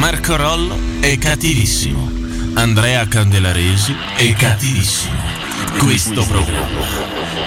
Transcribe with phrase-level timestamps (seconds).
[0.00, 2.10] Marco Rollo è cattivissimo.
[2.54, 5.14] Andrea Candelaresi è cattivissimo.
[5.76, 6.86] Questo programma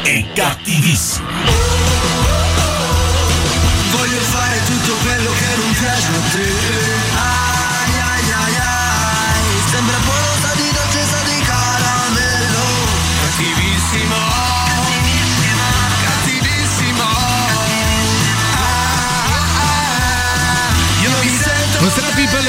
[0.04, 1.26] è cattivissimo.
[3.90, 6.53] Voglio fare tutto quello che non piace a te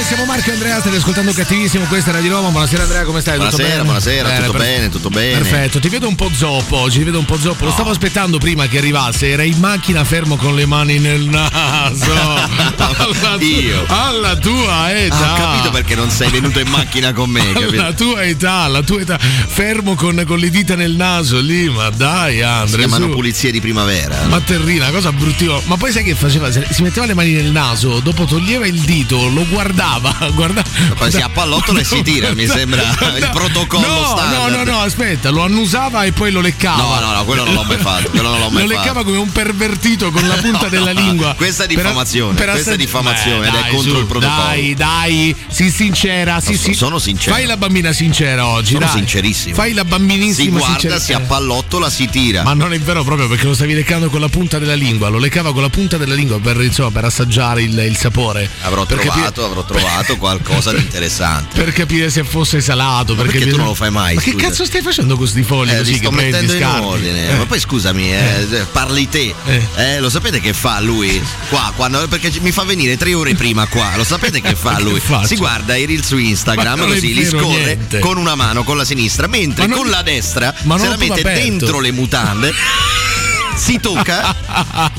[0.06, 3.36] siamo Marco e Andrea, state ascoltando cattivissimo, questa è Radio Roma, buonasera Andrea, come stai?
[3.36, 3.84] Buonasera, tutto bene?
[3.84, 5.38] buonasera, Bene, tutto per- bene, tutto bene.
[5.38, 8.38] Perfetto, ti vedo un po' zoppo oggi, ti vedo un po' zoppo, lo stavo aspettando
[8.38, 12.12] prima che arrivasse, era in macchina fermo con le mani nel naso.
[12.76, 13.84] alla, Io.
[13.88, 15.16] alla tua età.
[15.16, 18.82] Ah, ho capito perché non sei venuto in macchina con me, alla tua età, alla
[18.82, 22.86] tua età, fermo con, con le dita nel naso lì, ma dai Si Andrea.
[22.86, 23.14] chiamano su.
[23.14, 24.26] pulizie di primavera.
[24.26, 25.58] Ma terrina, cosa bruttiva.
[25.64, 26.50] Ma poi sai che faceva?
[26.52, 29.92] Si metteva le mani nel naso, dopo toglieva il dito, lo guardava,
[30.34, 30.68] guardava.
[30.96, 32.82] Poi si appallottola e si tira, mi sembra
[33.16, 34.50] il protocollo no, standard.
[34.52, 36.82] No, no, no, aspetta, lo annusava e poi lo leccava.
[36.82, 38.80] No, no, no, quello non l'ho mai fatto, non l'ho mai lo fatto.
[38.80, 41.34] leccava come un pervertito con la punta No, della lingua.
[41.36, 44.42] questa è Per- diffamazione, per questa è diffamazione ed è dai, contro su, il protocollo.
[44.44, 46.74] Dai, dai, sii sincera, sì, No, sì.
[46.74, 47.34] sono sincero.
[47.36, 48.94] Fai la bambina sincera oggi, Sono dai.
[48.94, 49.54] sincerissimo.
[49.54, 50.98] Fai la Si bambinissima guarda, sincera.
[51.00, 52.42] si appallottola, si tira.
[52.42, 55.18] Ma non è vero proprio perché lo stavi leccando con la punta della lingua, lo
[55.18, 58.48] leccava con la punta della lingua per, insomma, per assaggiare il, il sapore.
[58.62, 59.83] Avrò Per trovato, avrò trovato
[60.18, 61.60] qualcosa di interessante.
[61.62, 63.14] per capire se fosse salato.
[63.14, 64.46] Perché capire- tu non lo fai mai, Ma che scusa?
[64.46, 66.84] cazzo stai facendo con sti fogli Eh, così che sto prendi mettendo in scarti?
[66.86, 67.30] ordine.
[67.30, 67.34] Eh.
[67.36, 69.34] Ma poi scusami, eh, parli te.
[69.46, 69.62] Eh.
[69.76, 71.22] Eh, lo sapete che fa lui?
[71.48, 73.92] Qua, quando, perché mi fa venire tre ore prima qua.
[73.96, 75.00] Lo sapete che fa Che lui?
[75.00, 75.26] faccio?
[75.28, 77.98] Si guarda i reel su Instagram così li scorre niente.
[77.98, 81.40] con una mano, con la sinistra, mentre non- con la destra se la mette aperto.
[81.40, 82.52] dentro le mutande.
[83.56, 84.34] Si tocca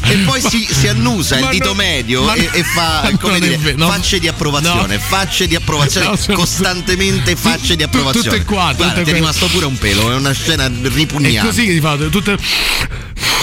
[0.03, 3.57] e poi si, si annusa il dito non- medio e, e fa come è dire,
[3.57, 3.87] vero, no.
[3.89, 5.01] facce di approvazione, No.
[5.01, 8.37] facce di approvazione, No, costantemente facce di tutte approvazione.
[8.37, 11.47] tutte Guarda, ti è rimasto pure un pelo, è una scena È ripugnante.
[11.47, 12.37] così che ti fa tutte.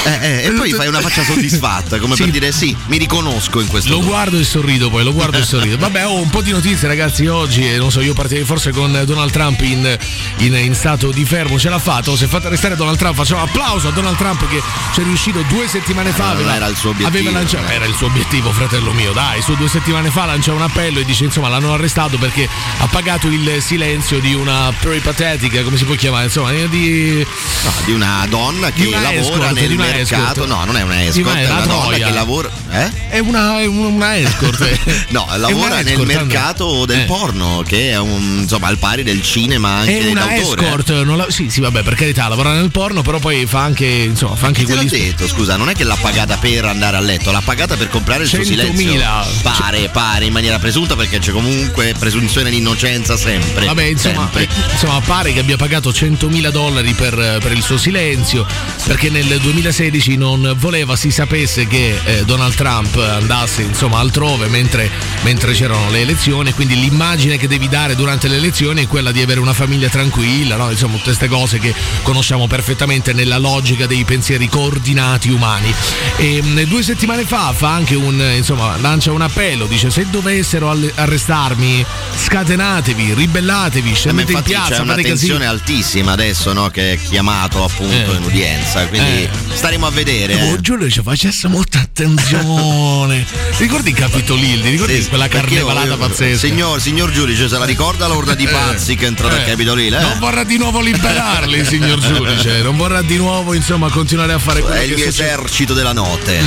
[0.05, 2.23] Eh, eh, e poi fai una faccia soddisfatta, come Sì.
[2.25, 3.91] per dire sì, mi riconosco in questo.
[3.91, 4.09] Lo tuo.
[4.09, 5.77] guardo e sorrido poi, lo guardo e sorrido.
[5.79, 9.01] Vabbè, ho un po' di notizie ragazzi oggi, e non so, io partirei forse con
[9.07, 9.97] Donald Trump in,
[10.39, 13.43] in- in stato di fermo, ce l'ha fatto, si è fatto arrestare Donald Trump, facciamo
[13.43, 14.61] applauso a Donald Trump che
[14.93, 16.25] ci è riuscito due settimane fa.
[16.33, 17.19] Non aveva- era il suo obiettivo.
[17.19, 20.63] aveva lanciato- era il suo obiettivo, fratello mio, dai, su due settimane fa lancia un
[20.63, 25.77] appello e dice insomma l'hanno arrestato perché ha pagato il silenzio di una peripatetica, come
[25.77, 27.25] si può chiamare, insomma, di...
[27.65, 30.23] No, di una donna che Di una lavora escort, nel di una mercato.
[30.43, 30.47] escort.
[30.47, 32.51] No, non è una escort, è la una donna che lavora.
[32.71, 32.91] Eh?
[33.09, 34.61] È una, è una escort.
[35.13, 37.05] No, È lavora nel escort, mercato del Eh.
[37.05, 40.63] porno, che è un, insomma al pari del cinema anche È una d'autore.
[40.63, 43.87] escort, non la- sì, sì, vabbè, per carità, lavora nel porno, però poi fa anche,
[43.87, 44.89] insomma, fa anche quelli.
[44.89, 48.23] detto, scusa, non è che l'ha pagata per andare a letto, l'ha pagata per comprare
[48.25, 48.45] il suo 100.000.
[48.45, 49.01] silenzio.
[49.43, 53.67] Pare, pare in maniera presunta perché c'è comunque presunzione di innocenza sempre.
[53.67, 54.45] Vabbè, insomma, sempre.
[54.45, 58.47] eh, insomma, pare che abbia pagato 100.000 dollari per, per il suo silenzio,
[58.87, 64.91] perché nel 2016 non voleva si sapesse che eh, Donald Trump andasse insomma altrove mentre,
[65.25, 69.21] mentre c'erano le elezioni, quindi l'immagine che devi dare durante le elezioni è quella di
[69.21, 70.71] avere una famiglia tranquilla, no?
[70.71, 75.73] insomma tutte queste cose che conosciamo perfettamente nella logica dei pensieri coordinati umani.
[76.17, 80.71] E, mh, due settimane fa fa anche un, insomma, lancia un appello, dice se dovessero
[80.71, 81.85] alle- arrestarmi
[82.25, 85.51] scatenatevi, ribellatevi, Eh, scendete in piazza, c'è una tensione casino.
[85.51, 88.17] altissimo adesso no, che è chiamato appunto Eh.
[88.17, 89.42] in udienza, quindi Eh.
[89.55, 90.35] Staremo a vedere.
[90.35, 90.61] Oh, eh.
[90.61, 93.25] Giulio ci facesse molta attenzione.
[93.59, 94.71] Ricordi il Capitolilli?
[94.71, 96.47] Ricordi Sì, quella carnevalata pazzesca?
[96.47, 99.99] Signor, signor giudice, se la ricorda l'orda di pazzi che è entrata Eh, al Capitolino?
[99.99, 100.03] Eh?
[100.03, 102.63] Non vorrà di nuovo liberarli, signor giudice.
[102.63, 105.29] Non vorrà di nuovo, insomma, continuare a fare quello È che mio succede.
[105.33, 106.41] esercito della notte.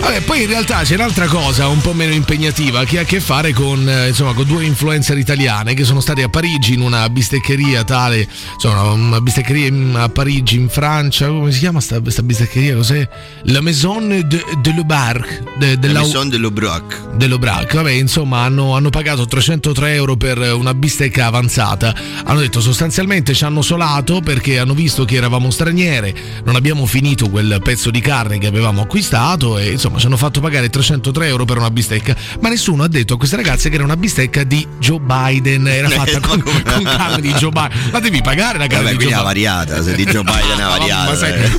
[0.00, 3.20] Vabbè, poi in realtà c'è un'altra cosa un po' meno impegnativa che ha a che
[3.20, 7.08] fare con, eh, insomma, con due influencer italiane che sono state a Parigi in una
[7.10, 12.74] bisteccheria tale, insomma, una bisteccheria a Parigi in Francia, come si chiama sta, sta bisteccheria?
[12.76, 13.08] Cos'è?
[13.44, 15.42] La Maison de, de Barc.
[15.58, 17.16] De, della- La Maison de l'Aubrac.
[17.16, 21.94] dell'Obrac, vabbè, insomma, hanno, hanno pagato 303 euro per una bistecca avanzata.
[22.24, 26.14] Hanno detto sostanzialmente ci hanno solato perché hanno visto che eravamo straniere,
[26.44, 30.40] non abbiamo finito quel pezzo di carne che avevamo acquistato e insomma ci hanno fatto
[30.40, 32.14] pagare 303 euro per una bistecca.
[32.40, 35.88] Ma nessuno ha detto a queste ragazze che era una bistecca di Joe Biden, era
[35.90, 37.90] fatta con, con carne di Joe Biden.
[37.90, 39.24] La devi pagare la carne Vabbè, di Joe Biden.
[39.24, 41.16] variata, se di Joe Biden è Ma variata.
[41.16, 41.56] sei eh.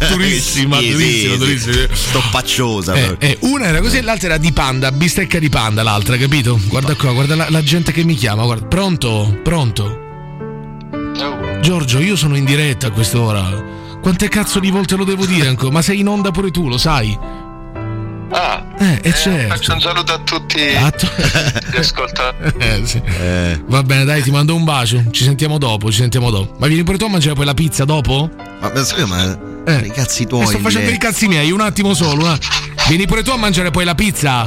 [0.54, 1.74] Durissima, Sì, durissima, sì, durissima.
[1.74, 1.88] sì.
[1.92, 2.94] Stoppaccciosa.
[2.96, 6.60] Eh, eh, una era così e l'altra era di panda, bistecca di panda l'altra, capito?
[6.68, 8.66] Guarda qua, guarda la, la gente che mi chiama, guarda.
[8.68, 9.40] Pronto?
[9.44, 10.08] Pronto?
[11.62, 13.78] Giorgio, io sono in diretta a quest'ora.
[14.02, 15.72] Quante cazzo di volte lo devo dire ancora?
[15.72, 17.18] Ma sei in onda pure tu, lo sai?
[18.32, 19.54] Ah, Eh, e certo.
[19.56, 20.60] faccio un saluto a tutti
[20.98, 21.08] tu-
[21.74, 22.54] gli ascoltatori.
[22.60, 23.02] Eh, sì.
[23.68, 25.04] Va bene, dai, ti mando un bacio.
[25.12, 26.56] Ci sentiamo dopo, ci sentiamo dopo.
[26.60, 28.30] Ma vieni pure tu a mangiare poi la pizza dopo?
[28.62, 29.86] Ma penso ma Eh.
[29.86, 30.44] i cazzi tuoi.
[30.44, 32.28] Eh, sto facendo i cazzi miei, un attimo solo.
[32.28, 32.44] att-
[32.88, 34.46] Vieni pure tu a mangiare poi la pizza?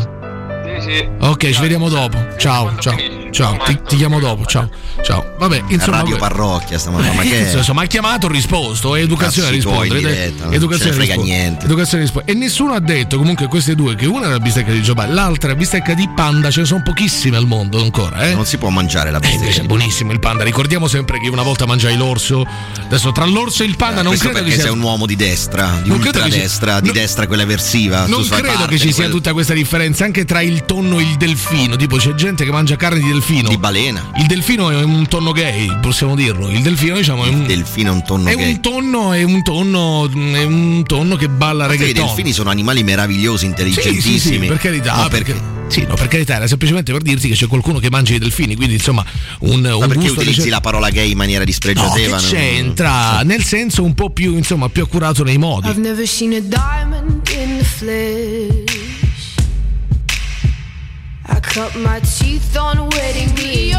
[0.64, 1.09] Sì, sì.
[1.20, 2.19] Ok, ci vediamo dopo.
[2.38, 2.97] Ciao, ciao,
[3.32, 3.56] ciao.
[3.64, 4.44] Ti, ti chiamo dopo.
[4.46, 4.69] Ciao,
[5.02, 5.34] ciao.
[5.38, 5.96] Vabbè, insomma.
[5.99, 8.94] Radio Parrocchia stamattina, ma Eh, che insomma, ha chiamato, risposto.
[8.94, 9.99] È educazione a rispondere.
[9.99, 11.64] diretta, non educazione ne frega niente.
[11.64, 12.11] Educazione.
[12.25, 15.49] E nessuno ha detto comunque queste due che una è la bistecca di Giovanni, l'altra
[15.50, 16.50] è la bistecca di panda.
[16.50, 18.34] Ce ne sono pochissime al mondo ancora, eh?
[18.34, 19.43] non si può mangiare la Eh, bistecca.
[19.43, 20.44] invece è buonissimo il panda.
[20.44, 22.46] Ricordiamo sempre che una volta mangiai l'orso.
[22.84, 24.62] Adesso tra l'orso e il panda non Questo credo che sia.
[24.64, 28.06] sei un uomo di destra, di Non ultradestra, sia- di destra quella versiva.
[28.06, 30.99] Non credo parte che ci di sia quel- tutta questa differenza anche tra il tonno
[30.99, 31.76] e il delfino.
[31.76, 33.20] Tipo, c'è gente che mangia carne di delfino.
[33.25, 34.11] Di balena.
[34.17, 36.49] Il delfino è un tonno gay, possiamo dirlo.
[36.51, 37.47] Il delfino, diciamo, è un.
[37.47, 38.51] delfino è un tonno è gay.
[38.53, 42.07] un tonno, è un tonno, è un tonno che balla Perché i reggaeton.
[42.09, 44.19] delfini sono animali meravigliosi, Sì, intelligentissimi.
[44.19, 47.35] sì, sì, per carità, No, perché, sì, no, per carità, era semplicemente per dirti che
[47.35, 49.05] c'è qualcuno che mangia i delfini, quindi insomma
[49.41, 52.17] un, un Ma perché gusto utilizzi la parola gay in maniera No, dispregiativa?
[52.21, 53.23] Non- c'entra?
[53.23, 55.69] Nel senso un po' più, insomma, più accurato nei modi.
[55.69, 58.81] I've never seen a diamond in the flesh.
[61.53, 63.75] Cut my teeth on wedding me.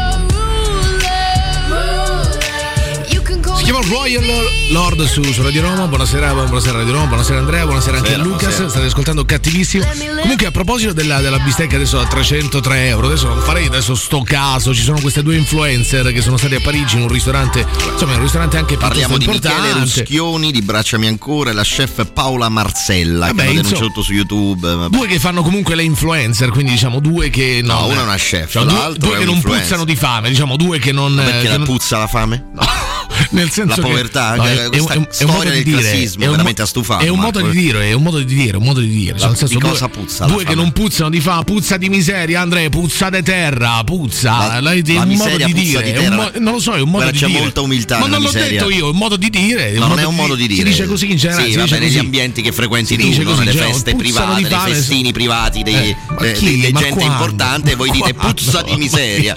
[3.74, 4.22] Can call Si chiama Royal
[4.70, 5.86] Lord su, su Radio Roma.
[5.86, 8.40] Buonasera, buonasera Radio Roma, buonasera Andrea, buonasera anche a Lucas.
[8.40, 8.68] buonasera.
[8.68, 9.84] State ascoltando cattivissimo.
[10.20, 14.22] Comunque, a proposito della, della bistecca adesso a 303 euro, adesso non farei adesso sto
[14.22, 14.74] caso.
[14.74, 18.18] Ci sono queste due influencer che sono stati a Parigi in un ristorante, insomma, in
[18.18, 19.72] un ristorante anche Parliamo di Michele.
[19.72, 24.12] Ruschioni, di Bracciami Ancora e la chef Paola Marcella Vabbè, che hanno insomma, denunciato su
[24.12, 24.74] YouTube.
[24.74, 24.96] vabbè.
[24.96, 27.76] Due che fanno comunque le influencer, quindi diciamo due che non.
[27.76, 29.62] No, una è una chef, cioè, due, due è che un non influencer.
[29.62, 31.12] puzzano di fame, diciamo due che non.
[31.12, 32.44] Ma perché che la non- puzza la fame?
[33.30, 35.48] nel senso La che- povertà, no, che- è- è- questa è un- è storia modo
[35.50, 37.88] di del dire, classismo è un veramente mo- ha stufato, È un modo di dire,
[37.88, 39.18] è un modo di dire, un modo di dire.
[39.18, 40.56] Cioè, nel senso, di due, cosa puzza la Due che fame?
[40.62, 44.30] non puzzano di fame, puzza di miseria, Andrea, puzza di terra, puzza.
[44.46, 46.14] La- Lei- è la un modo di puzza dire, di è un terra.
[46.16, 47.38] mo- non lo so, è un modo Guarda, di c'è dire.
[47.40, 48.48] molta umiltà Ma non l'ho miseria.
[48.60, 49.72] detto io, è un modo di dire.
[49.72, 50.62] No, non è un modo di dire.
[50.62, 51.50] Si dice così in generale.
[51.50, 53.40] Sì, va bene, gli ambienti che frequenti tu, no?
[53.42, 56.32] le cioè, feste private, fame, festini privati dei, Eh,
[56.72, 59.34] gente importante e voi dite puzza di miseria.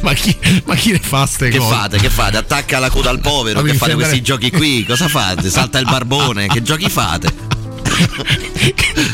[0.00, 0.36] Ma chi,
[0.92, 1.74] le fa ste Che cose?
[1.74, 1.98] fate?
[1.98, 2.36] Che fate?
[2.36, 4.84] Attacca la coda al povero, Ma che fate questi giochi qui?
[4.88, 5.50] Cosa fate?
[5.50, 7.32] Salta il barbone, che giochi fate?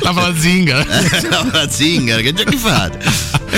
[0.01, 0.85] La falazinga.
[1.53, 2.99] la zingara, che giochi fate?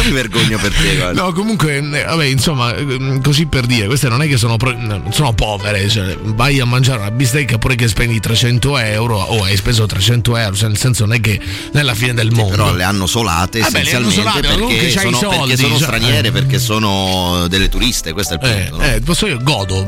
[0.01, 1.23] Io mi vergogno per te, guarda.
[1.23, 5.13] No, comunque, eh, vabbè, insomma, eh, così per dire, queste non è che sono, non
[5.13, 9.57] sono povere, cioè, vai a mangiare una bistecca pure che spendi 300 euro o hai
[9.57, 11.39] speso 300 euro, cioè, nel senso non è che
[11.73, 12.51] non è la fine del mondo.
[12.51, 15.75] Però le hanno solate Vabbè, le hanno essenzialmente solate, ma perché, sono, soldi, perché sono
[15.77, 16.33] cioè, straniere, eh.
[16.33, 18.77] perché sono delle turiste, questo è il Eh, punto.
[18.85, 18.93] no?
[18.93, 19.87] eh, posso io godo,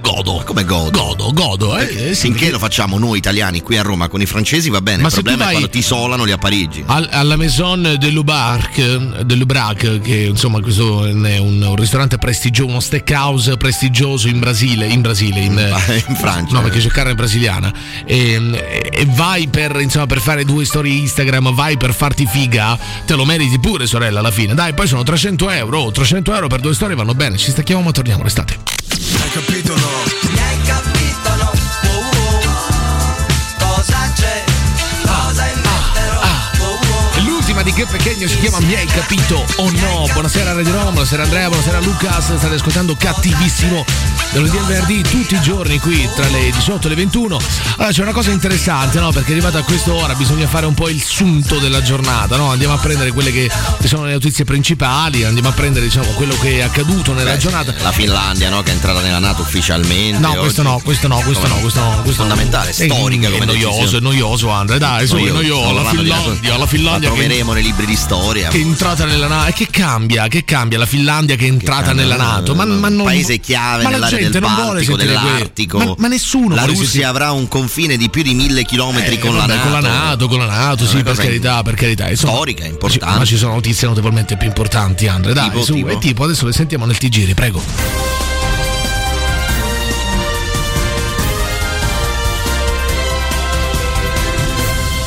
[0.00, 0.42] godo.
[0.44, 0.90] Come godo?
[0.90, 4.20] Godo, godo, eh, eh, sì, finché perché- lo facciamo noi italiani qui a Roma con
[4.20, 6.82] i francesi va bene, Ma il problema è quando ti solano lì a Parigi.
[6.86, 8.76] Al- alla Maison de Lubarc,
[9.22, 14.86] de Lubrac, che insomma questo è un, un ristorante prestigioso, uno steakhouse prestigioso in Brasile,
[14.86, 15.52] in Brasile, in,
[16.06, 16.52] in Francia.
[16.52, 17.72] No, perché c'è carne brasiliana.
[18.04, 23.14] E, e vai per, insomma, per fare due storie Instagram, vai per farti figa, te
[23.14, 24.52] lo meriti pure, sorella, alla fine.
[24.52, 27.38] Dai, poi sono 300 euro, oh, 300 euro per due storie vanno bene.
[27.38, 28.58] Ci stacchiamo ma torniamo, restate.
[29.22, 30.57] Hai capito no?
[37.78, 40.08] Che Pequeno si chiama Mi hai capito o no?
[40.12, 43.84] Buonasera Radio Roma, buonasera Andrea, buonasera Lucas, state ascoltando cattivissimo
[44.32, 47.38] da lunedì al venerdì tutti i giorni qui tra le 18 e le 21.
[47.76, 49.10] Allora c'è una cosa interessante, no?
[49.10, 52.50] Perché arrivata a quest'ora bisogna fare un po' il sunto della giornata, no?
[52.50, 53.50] Andiamo a prendere quelle che
[53.84, 57.72] sono le notizie principali, andiamo a prendere diciamo quello che è accaduto nella Beh, giornata.
[57.80, 58.62] La Finlandia, no?
[58.62, 60.18] Che è entrata nella NATO ufficialmente.
[60.18, 60.38] No, oggi.
[60.38, 62.28] questo no, questo no, questo Come no, questo no, questo no.
[62.28, 64.04] fondamentale, È- storica è come noioso, è decisione.
[64.04, 65.72] noioso Andre, dai, è noioso.
[65.72, 68.48] La Finlandia, la Finlandia La che troveremo nei libri di storia.
[68.48, 69.50] che è entrata nella NATO.
[69.50, 70.26] E che cambia?
[70.26, 72.02] Che cambia la Finlandia che è entrata cambia?
[72.04, 72.54] nella NATO?
[72.54, 75.78] Ma, ma non, paese chiave ma la nell'area gente del non vuole Baltico, dell'Artico.
[75.78, 79.18] Ma, ma nessuno La Russia sentire- avrà un confine di più di mille chilometri Eh,
[79.18, 79.62] con, la vabbè, NATO.
[79.70, 82.08] con la NATO, con la NATO, sì, Una per carità, per carità.
[82.08, 83.18] Insomma, Storica, importante.
[83.18, 85.34] Ma ci sono notizie notevolmente più importanti, Andre.
[85.34, 85.88] Dai, Tipo, su, tipo?
[85.88, 87.62] e tipo, adesso le sentiamo nel TG, prego.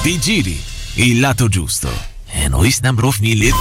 [0.02, 0.60] Ti giri,
[0.96, 2.11] il lato giusto.
[2.34, 3.52] E noi stiamo mille.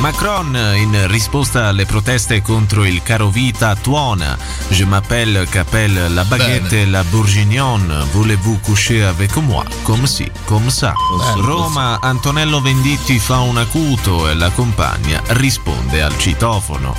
[0.00, 4.36] Macron, in risposta alle proteste contro il caro vita tuona,
[4.68, 9.64] je m'appelle Capelle la baguette la bourguignon, voulez-vous coucher avec moi?
[9.82, 10.92] Come si, come sa.
[11.18, 11.46] Bene.
[11.46, 16.94] Roma, Antonello Venditti fa un acuto e la compagna risponde al citofono.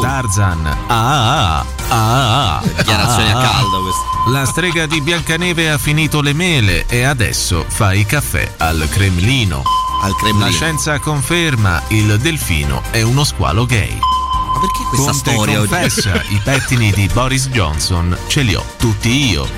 [0.00, 2.56] Tarzan, ah ah ah ah.
[2.56, 3.50] ah, Dichiarazioni a ah, ah.
[3.50, 4.30] caldo queste.
[4.30, 9.85] La strega di Biancaneve ha finito le mele e adesso fa i caffè al Cremlino.
[10.02, 10.46] Al Cremlino.
[10.46, 13.98] La scienza conferma il delfino è uno squalo gay.
[13.98, 19.30] Ma perché questa Conte storia confessa i pettini di Boris Johnson ce li ho tutti
[19.30, 19.48] io.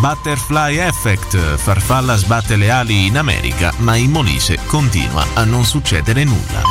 [0.00, 6.24] Butterfly Effect, farfalla sbatte le ali in America, ma in Molise continua a non succedere
[6.24, 6.62] nulla.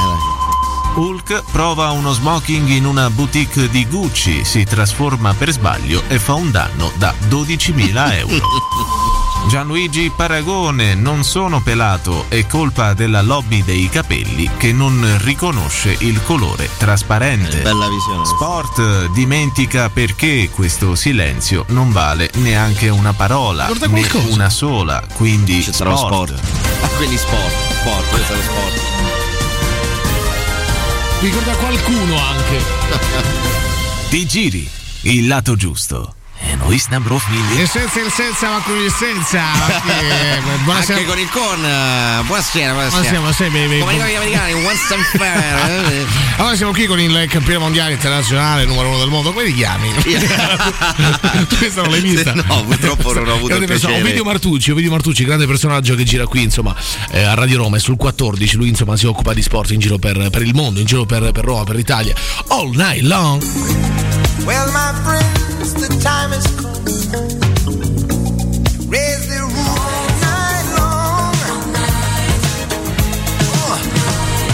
[0.96, 6.36] Hulk prova uno smoking in una boutique di Gucci, si trasforma per sbaglio e fa
[6.36, 9.05] un danno da 12.000 euro.
[9.48, 16.22] Gianluigi Paragone, non sono pelato, è colpa della lobby dei capelli che non riconosce il
[16.24, 17.62] colore trasparente.
[17.62, 18.26] Bella visione.
[18.26, 24.34] Sport dimentica perché questo silenzio non vale neanche una parola, né qualcosa.
[24.34, 26.40] una sola, quindi C'è sarà lo sport.
[26.82, 27.54] Ah, quindi sport.
[27.80, 28.82] Sport, questo è lo sport.
[31.22, 32.64] Ricorda qualcuno anche.
[34.10, 34.70] Ti giri,
[35.02, 36.16] il lato giusto.
[36.56, 37.62] E noi stiamo mille.
[37.64, 39.42] Il senza, il senza, ma con il senza.
[39.84, 41.00] che- eh, Buonasera.
[41.00, 41.66] Anche con il con.
[41.66, 43.02] eh, Buonasera, buonasera.
[43.02, 46.06] Buonasera, buonasera, mi- Come dicono gli americani, once and fair.
[46.40, 49.90] Allora siamo qui con il campione mondiale internazionale numero uno del mondo, come ti chiami?
[51.58, 52.34] Questa non l'hai vista?
[52.34, 54.02] No, purtroppo non ho avuto Grande il piacere.
[54.02, 56.74] Ovidio Martucci, Ovidio Martucci, grande personaggio che gira qui, insomma,
[57.12, 58.56] eh, a Radio Roma e sul 14.
[58.56, 61.32] Lui, insomma, si occupa di sport in giro per, per il mondo, in giro per,
[61.32, 62.16] per Roma, per l'Italia.
[62.48, 63.42] All night long.
[64.44, 65.45] Well, my friends,
[65.80, 67.45] the time has come.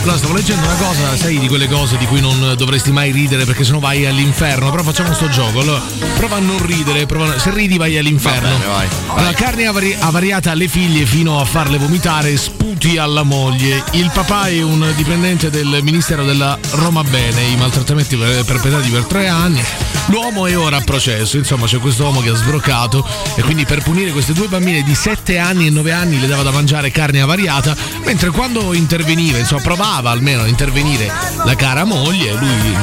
[0.02, 3.46] Allora, stavo leggendo una cosa, sai, di quelle cose di cui non dovresti mai ridere
[3.46, 4.72] perché sennò vai all'inferno.
[4.72, 5.60] Però facciamo sto gioco.
[5.60, 5.80] Allora,
[6.18, 8.50] prova a non ridere, prova a- se ridi vai all'inferno.
[8.50, 8.88] Va bene, vai.
[9.16, 13.84] Allora, carne avari- avariata alle figlie fino a farle vomitare, sputi alla moglie.
[13.92, 19.04] Il papà è un dipendente del Ministero della Roma Bene, i maltrattamenti per- perpetrati per
[19.04, 19.64] tre anni.
[20.08, 23.84] L'uomo è ora a processo, insomma c'è questo uomo che ha sbroccato e quindi per
[23.84, 27.22] punire queste due bambine di 7 anni e 9 anni le dava da mangiare carne
[27.22, 31.12] avariata, mentre quando interveniva, insomma provava almeno a intervenire
[31.44, 32.78] la cara moglie, lui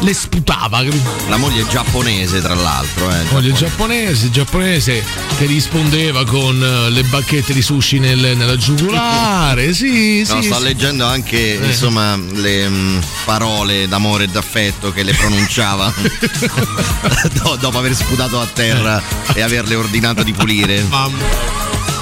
[0.00, 0.82] le sputava.
[1.28, 3.10] La moglie giapponese, tra l'altro.
[3.10, 3.24] Eh.
[3.30, 5.02] Moglie giapponese, giapponese
[5.38, 9.72] che rispondeva con eh, le bacchette di sushi nel- nella giugulare.
[9.76, 10.48] Sì, No, sì.
[10.48, 10.62] sto sì.
[10.64, 11.66] leggendo anche Eh.
[11.66, 15.92] insomma le mm, parole d'amore e d'affetto che le pronunciava
[17.32, 19.02] Do- dopo aver sputato a terra
[19.34, 20.82] e averle ordinato di pulire.
[20.88, 21.16] Mamma,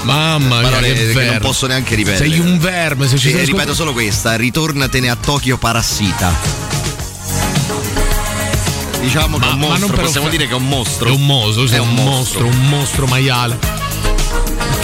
[0.05, 2.29] mamma mia, Parole che, che, non posso neanche ripetere.
[2.29, 6.33] Sei un verme, se ci E sei ripeto solo questa, ritornatene a Tokyo parassita.
[9.01, 11.09] Diciamo che è un ma mostro, possiamo offer- dire che è un mostro.
[11.09, 13.84] È un mostro, sei È un, mostro, un mostro maiale.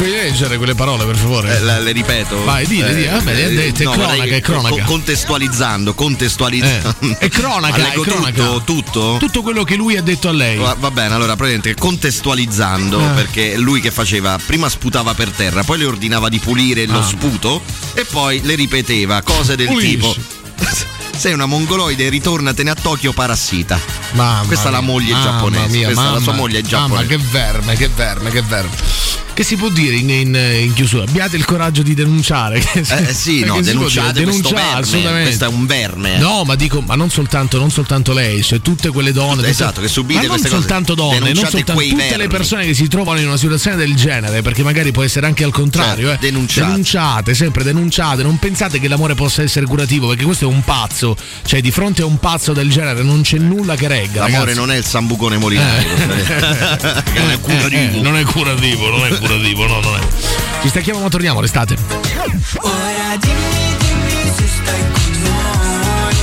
[0.01, 1.57] Puoi leggere quelle parole, per favore?
[1.57, 2.43] Eh, la- le ripeto.
[2.43, 3.09] Vai, dille, dille.
[3.09, 4.69] Vabbè, le ha dette, è vorrei cronaca, che- è cronaca.
[4.75, 6.95] co- contestualizzando, contestualizzando.
[7.01, 8.43] Eh, è cronaca, leggo è cronaca.
[8.43, 9.17] Tutto, tutto?
[9.19, 10.57] Tutto quello che lui ha detto a lei.
[10.57, 13.13] Va, va bene, allora praticamente contestualizzando, Eh.
[13.13, 17.03] perché lui che faceva, prima sputava per terra, poi le ordinava di pulire lo Ah.
[17.03, 17.61] sputo
[17.93, 19.97] e poi le ripeteva cose del Pulisci.
[19.97, 20.15] tipo.
[21.15, 23.79] Sei una mongoloide, ritornatene a Tokyo parassita.
[24.13, 25.67] Mamma Questa è la mia, moglie mamma giapponese.
[25.67, 27.07] mia, Questa è la mamma, sua moglie Mamma, giapponese.
[27.07, 28.69] che verme, che verme, che verme.
[29.33, 31.03] Che si può dire in, in- in chiusura?
[31.03, 32.61] Abbiate il coraggio di denunciare.
[32.61, 35.21] Si- Eh sì, no, denunciate Denunciare, verme.
[35.23, 36.17] Questo è un verme.
[36.17, 39.35] No, ma dico, ma non soltanto, non soltanto lei, cioè tutte quelle donne.
[39.37, 40.49] tutte- Esatto, che subite non cose.
[40.49, 42.27] soltanto donne, non Denunciate soltanto tutte le vermi.
[42.27, 45.51] persone che si trovano in una situazione del genere, perché magari può essere anche al
[45.51, 46.07] contrario.
[46.09, 46.29] Certo, eh.
[46.29, 46.67] denunciate.
[46.67, 48.23] denunciate, sempre denunciate.
[48.23, 51.15] Non pensate che l'amore possa essere curativo, perché questo è un pazzo.
[51.45, 54.21] Cioè, di fronte a un pazzo del genere non c'è nulla che regga.
[54.21, 54.57] L'amore ragazzi.
[54.57, 55.87] non è il sambucone molinario.
[57.13, 57.69] che non è curativo.
[57.81, 60.61] Eh, non è curativo, non è curativo, no, non è.
[60.61, 61.75] Ci stacchiamo ma torniamo, restate.
[62.59, 66.15] Ora dimmi, dimmi se stai con noi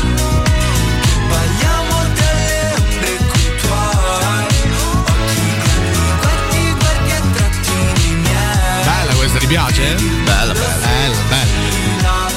[1.29, 3.51] Balliamo delle Occhi
[6.21, 7.71] guardi, guardi a tratti
[8.23, 9.95] miei Bella questa, ti piace?
[9.95, 10.77] Bella, bella.
[10.83, 11.77] Bella, bella.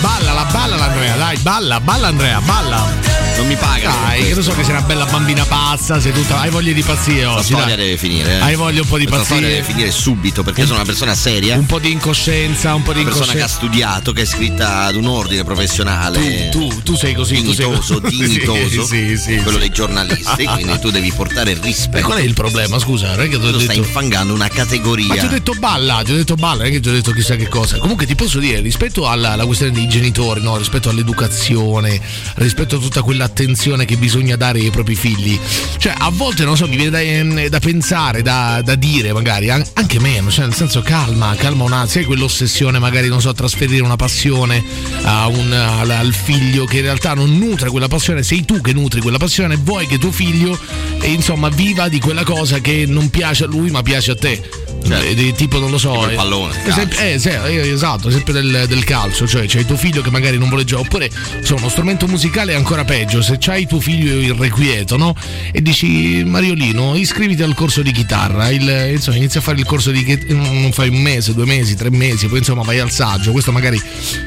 [0.01, 3.20] Ballala, ballala Andrea, dai, balla, balla Andrea, balla.
[3.41, 3.89] Non mi paga.
[3.89, 6.41] Dai, che lo so che sei una bella bambina pazza, sei tutta.
[6.41, 7.45] Hai voglia di pazzire La oggi.
[7.45, 7.86] storia dai.
[7.86, 8.33] deve finire.
[8.38, 8.39] eh.
[8.39, 9.62] Hai voglia un po' di Questa storia pazzire.
[9.62, 11.55] deve finire subito perché sono una persona seria.
[11.57, 13.67] Un po' di incoscienza, un po' di Una persona che ha incoscienza.
[13.67, 16.50] studiato, che è iscritta ad un ordine professionale.
[16.51, 19.57] Tu, tu, tu sei così, tu sei dignitoso, dignitoso, Sì, sì, quello sì.
[19.57, 22.05] dei giornalisti, quindi tu devi portare E rispetto.
[22.05, 22.77] qual è il problema?
[22.77, 23.79] Scusa, non è che Tu stai detto.
[23.79, 25.07] infangando una categoria.
[25.07, 27.12] Ma ti ho detto balla, ti ho detto balla, non è che ti ho detto
[27.12, 27.79] chissà che cosa.
[27.79, 30.57] Comunque ti posso dire, rispetto alla, alla questione dei genitori, no?
[30.57, 32.00] rispetto all'educazione,
[32.36, 35.39] rispetto a tutta quell'attenzione che bisogna dare ai propri figli,
[35.77, 39.65] cioè a volte non so, mi viene da, da pensare, da, da dire magari, an-
[39.73, 43.83] anche meno, cioè nel senso calma, calma un attimo, sai quell'ossessione magari, non so, trasferire
[43.83, 44.63] una passione
[45.03, 49.17] un- al, figlio che in realtà non nutre quella passione, sei tu che nutri quella
[49.17, 50.57] passione vuoi che tuo figlio,
[51.00, 54.70] eh, insomma, viva di quella cosa che non piace a lui ma piace a te.
[54.89, 58.09] Eh, di- tipo non lo so Tipo il eh, pallone, esempio- eh, sì, eh, esatto
[58.09, 61.09] esempio del, del calcio cioè c'hai tuo figlio che magari non vuole giocare oppure
[61.39, 65.15] insomma, uno strumento musicale è ancora peggio se c'hai tuo figlio irrequieto no?
[65.51, 69.91] e dici Mariolino iscriviti al corso di chitarra il- insomma inizia a fare il corso
[69.91, 73.31] di chitarra non fai un mese due mesi tre mesi poi insomma vai al saggio
[73.31, 73.79] questo magari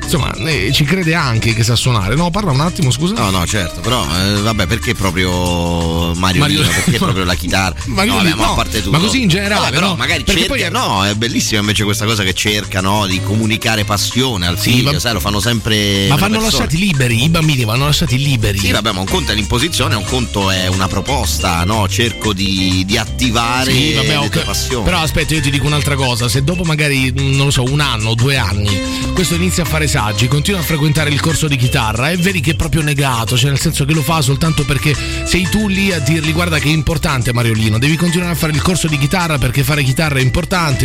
[0.02, 3.46] insomma eh, ci crede anche che sa suonare no parla un attimo scusa No, no,
[3.46, 6.62] certo, però eh, vabbè, perché proprio Mario, Mario-?
[6.62, 7.74] Perché proprio la chitarra?
[7.86, 9.94] Mario no, vabbè, ma no, ma così in generale, Vabbè, però no?
[9.96, 14.46] magari Perché poi no, è bellissima invece questa cosa che cerca, no, di comunicare passione
[14.46, 16.64] al figlio, ma- sai, lo fanno sempre ma vanno persone.
[16.64, 20.04] lasciati liberi i bambini vanno lasciati liberi Sì, vabbè, ma un conto è l'imposizione, un
[20.04, 21.88] conto è una proposta, no?
[21.88, 24.28] Cerco di, di attivare Sì, vabbè, le ok.
[24.30, 24.84] tue passioni.
[24.84, 26.28] Però aspetta, io ti dico un'altra cosa.
[26.28, 28.78] Se dopo magari, non lo so, un anno, due anni,
[29.14, 32.52] questo inizia a fare saggi, continua a frequentare il corso di chitarra, è veri che
[32.52, 35.98] è proprio negato, cioè nel senso che lo fa soltanto perché sei tu lì a
[36.00, 39.62] dirgli guarda che è importante Mariolino, devi continuare a fare il corso di chitarra perché
[39.62, 40.32] fare chitarra è importante,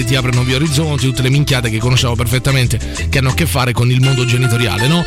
[0.06, 2.79] ti apre nuovi orizzonti, tutte le minchiate che conosciamo perfettamente
[3.10, 5.03] che hanno a che fare con il mondo genitoriale, no?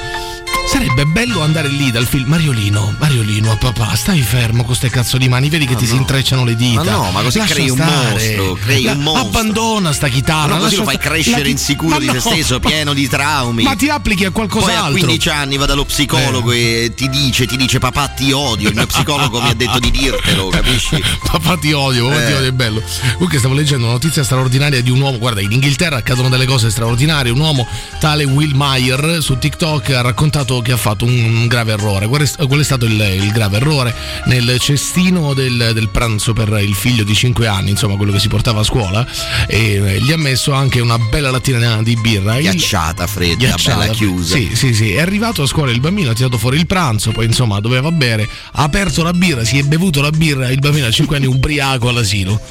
[0.72, 5.28] Sarebbe bello andare lì dal film Mariolino, Mariolino, papà, stai fermo con ste cazzo di
[5.28, 6.82] mani, vedi che ti si intrecciano le dita.
[6.82, 8.10] Ma no, ma così Lascia crei un stare.
[8.10, 9.26] mostro, crei La- un mostro.
[9.28, 10.48] Abbandona sta chitarra.
[10.48, 12.68] Ma no, così lo fai sta- crescere la insicuro ma di no, se stesso, ma-
[12.70, 13.62] pieno di traumi.
[13.64, 14.92] Ma ti applichi a Poi a qualcos'altro.
[14.92, 18.86] 15 anni va dallo psicologo e ti dice, ti dice papà ti odio, il mio
[18.86, 21.00] psicologo mi ha detto di dirtelo, capisci?
[21.32, 22.36] Papà ti odio, papà ti Eh.
[22.36, 22.82] odio, è bello.
[23.14, 26.70] Comunque stavo leggendo una notizia straordinaria di un uomo, guarda, in Inghilterra accadono delle cose
[26.70, 27.66] straordinarie, un uomo
[28.00, 32.06] tale Will Meyer su TikTok ha raccontato che ha fatto un grave errore.
[32.06, 33.94] Qual è, è stato il, il grave errore?
[34.26, 38.28] Nel cestino del, del pranzo per il figlio di 5 anni, insomma quello che si
[38.28, 39.06] portava a scuola,
[39.46, 42.38] e eh, gli ha messo anche una bella lattina di birra.
[42.38, 43.78] Ghiacciata, fredda, Ghiacciata.
[43.78, 44.36] bella chiusa.
[44.36, 44.92] Sì, sì, sì.
[44.92, 48.28] È arrivato a scuola il bambino, ha tirato fuori il pranzo, poi insomma doveva bere,
[48.52, 51.88] ha aperto la birra, si è bevuto la birra, il bambino a 5 anni ubriaco
[51.88, 52.40] all'asilo.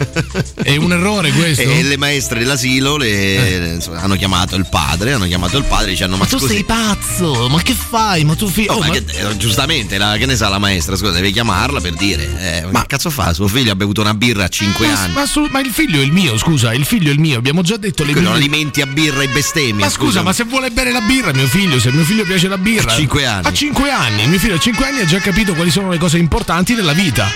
[0.61, 1.61] È un errore questo?
[1.61, 6.17] E le maestre dell'asilo le- insomma, hanno chiamato il padre, hanno chiamato il padre dicendo
[6.17, 8.00] ma, Ma tu scusi, sei pazzo, ma che fai?
[8.01, 8.73] Ma tu figlio.
[8.73, 10.95] Oh, oh, ma che- eh, giustamente, la- che ne sa la maestra?
[10.95, 12.29] Scusa, devi chiamarla per dire.
[12.39, 13.31] eh, ma che cazzo fa?
[13.33, 15.13] Suo figlio ha bevuto una birra a 5 ma- anni.
[15.13, 17.61] ma su- ma il figlio è il mio, scusa, il figlio è il mio, abbiamo
[17.61, 19.85] già detto le Che non alimenti a birra e bestemmie.
[19.85, 22.57] Ma scusa, ma se vuole bere la birra, mio figlio, se mio figlio piace la
[22.57, 22.91] birra.
[22.91, 23.45] A cinque anni.
[23.47, 24.27] A 5 anni.
[24.27, 27.29] Mio figlio a 5 anni ha già capito quali sono le cose importanti della vita.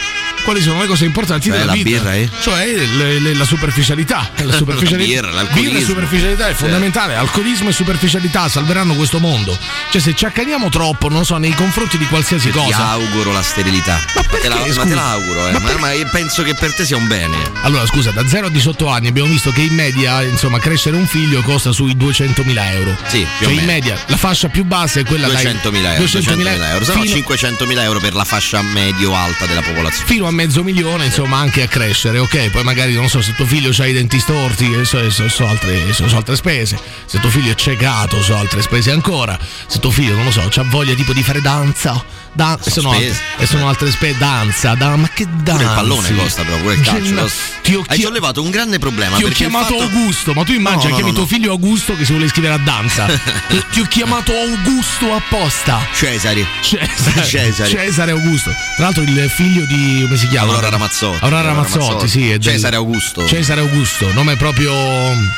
[0.45, 1.89] Quali sono le cose importanti Cioè, della la vita?
[1.89, 2.29] birra, eh?
[2.39, 4.29] Cioè le- le- la superficialità.
[4.43, 5.09] La superficialità.
[5.11, 5.69] birra, l'alcolismo.
[5.71, 7.15] Birra e superficialità è fondamentale.
[7.15, 9.57] Alcolismo e superficialità salveranno questo mondo.
[9.91, 12.89] Cioè, se ci accaniamo troppo, non so, nei confronti di qualsiasi Ti cosa.
[12.89, 13.99] auguro la sterilità.
[14.13, 15.51] Ma, te, la, ma te la auguro, eh.
[15.53, 17.35] Ma Ma, ma io penso che per te sia un bene.
[17.63, 21.07] Allora, scusa, da 0 a 18 anni abbiamo visto che in media, insomma, crescere un
[21.07, 22.95] figlio costa sui 200.000 euro.
[23.07, 26.03] Sì, più o Cioè, in media, la fascia più bassa è quella dai 200.000 euro,
[26.03, 30.05] 200.000 euro, fino- 500.000 euro per la fascia medio-alta della popolazione.
[30.07, 32.51] fino a mezzo milione, insomma, anche a crescere, ok?
[32.51, 35.47] Poi magari non so se tuo figlio ha i denti storti, eh, so, so, so
[35.47, 36.79] altre, so, altre spese.
[37.05, 39.37] Se tuo figlio è ciecato, so altre spese ancora.
[39.67, 42.03] Se tuo figlio, non lo so, ha voglia tipo di fare danza.
[42.35, 43.07] Dan- e, sono spese.
[43.11, 45.51] altre, e sono altre spese, danza, dan- ma che danza?
[45.53, 47.13] Pure il pallone costa però, pure il calcio.
[47.13, 47.41] No, costa.
[47.61, 49.15] ti ho Hai sollevato un grande problema.
[49.15, 51.95] Ti ho chiamato fatto- Augusto, ma tu immagina, No, no, chiami no, tuo figlio Augusto
[51.95, 53.05] che si vuole iscrivere a danza.
[53.71, 55.79] ti, ho chiamato Augusto apposta.
[55.93, 56.45] Cesari.
[56.61, 57.69] Cesare, Cesare.
[57.69, 58.51] Cesare Augusto.
[58.75, 60.49] Tra l'altro il figlio di come si chiama?
[60.51, 61.23] Aurora Ramazzotti.
[61.23, 62.07] Aurora Ramazzotti, Ramazzotti.
[62.09, 62.27] sì.
[62.27, 63.25] del- Cesare Augusto.
[63.25, 64.73] Cesare Augusto, nome proprio.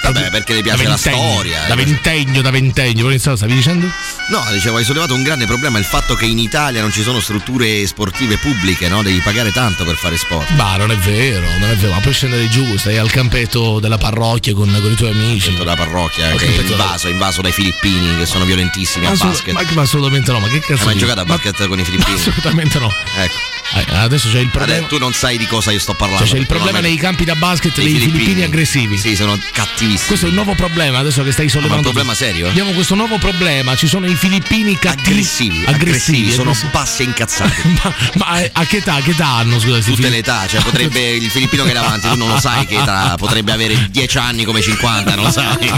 [0.02, 1.84] Vabbè, perché le piace la storia, Da eh.
[1.84, 3.16] ventennio, da ventennio.
[3.18, 3.88] Stavi dicendo?
[4.30, 7.20] No, dicevo, hai sollevato un grande problema, il fatto che in Italia non ci sono
[7.20, 9.04] strutture sportive pubbliche, no?
[9.04, 10.50] Devi pagare tanto per fare sport.
[10.52, 13.98] Ma non è vero, non è vero, ma puoi scendere giù, stai al campetto della
[13.98, 15.54] parrocchia con, con i tuoi amici.
[15.54, 19.54] Della parrocchia, che è campetto invaso, invaso dai filippini che sono violentissimi a Assolut- basket.
[19.54, 21.84] ma, ma assolutamente no, ma che cazzo Hai mai giocato a Ma- basket con i
[21.84, 22.16] filippini?
[22.18, 22.90] Assolutamente no.
[23.18, 23.36] Ecco.
[23.76, 24.78] Eh, Adesso c'è il problema.
[24.78, 26.24] Adesso tu non sai di cosa io sto parlando.
[26.26, 28.98] Cioè, c'è il problema nei campi da basket dei dei filippini, aggressivi.
[28.98, 30.08] Sì, sono cattivissimi.
[30.08, 31.82] Questo è un nuovo problema adesso che stai sollevando.
[31.82, 32.48] Ma è un problema serio?
[32.48, 35.10] Abbiamo questo nuovo problema, ci sono i filippini cattivi.
[35.10, 36.72] Aggressivi, aggressivi, aggressivi, sono aggressivi.
[36.72, 37.62] bassi e incazzati.
[37.84, 39.60] ma, ma a che età, che età hanno?
[39.60, 42.40] Scusa, Tutte fili- le età, cioè potrebbe il filippino che è davanti, tu non lo
[42.40, 45.56] sai che età, potrebbe avere 10 anni come 50, non lo sai.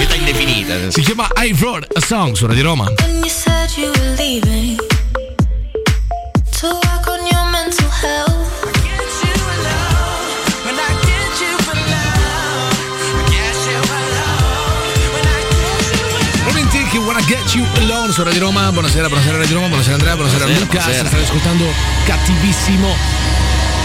[0.00, 0.90] età indefinita.
[0.90, 2.92] Si chiama I Wrote a Song su Radio Roma.
[3.00, 4.76] When you said you were leaving
[17.26, 18.70] Get You Alone su Radio Roma.
[18.70, 20.78] Buonasera, buonasera Radio Roma, buonasera Andrea, buonasera, Buonasera, Luca.
[20.78, 21.08] buonasera.
[21.08, 21.64] State ascoltando
[22.04, 23.43] Cattivissimo.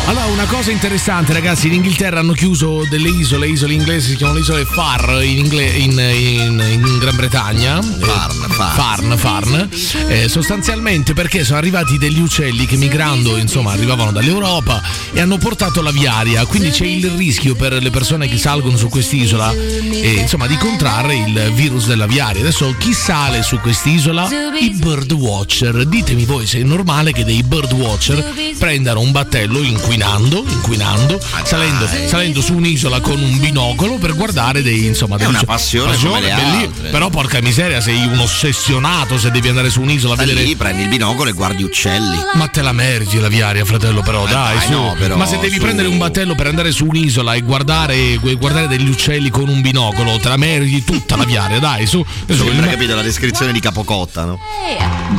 [0.10, 4.40] Allora, una cosa interessante, ragazzi, in Inghilterra hanno chiuso delle isole, isole inglesi si chiamano
[4.40, 7.80] isole Far in, Ingle- in- in- in Gran Bretagna.
[7.80, 9.70] Farn, Farn, Farn.
[9.70, 9.70] Farn.
[10.08, 14.82] Eh, sostanzialmente perché sono arrivati degli uccelli che migrando, insomma, arrivavano dall'Europa
[15.14, 18.90] e hanno portato la viaria, quindi c'è il rischio per le persone che salgono su
[18.90, 22.42] quest'isola, eh, insomma, di contrarre il virus della viaria.
[22.42, 24.28] Adesso chi sale su quest'isola?
[24.60, 25.86] I birdwatcher.
[25.86, 29.62] Ditemi voi se è normale che dei birdwatcher prendano un battello
[30.00, 35.28] inquinando, inquinando, salendo, salendo su un'isola con un binocolo per guardare dei, insomma, È degli
[35.30, 36.90] una passione le belli-.
[36.90, 40.84] Però porca miseria, sei un ossessionato se devi andare su un'isola a vedere lì, prendi
[40.84, 42.18] il binocolo e guardi uccelli.
[42.36, 44.72] ma te la meriti la viaria, fratello, però, dai, dai, su.
[44.72, 45.62] no, però, Ma se devi su.
[45.62, 50.18] prendere un battello per andare su un'isola e guardare, guardare degli uccelli con un binocolo,
[50.20, 52.04] te la meriti tutta la viaria, dai, su.
[52.26, 54.40] Sembra il- capito la descrizione di Capocotta, no?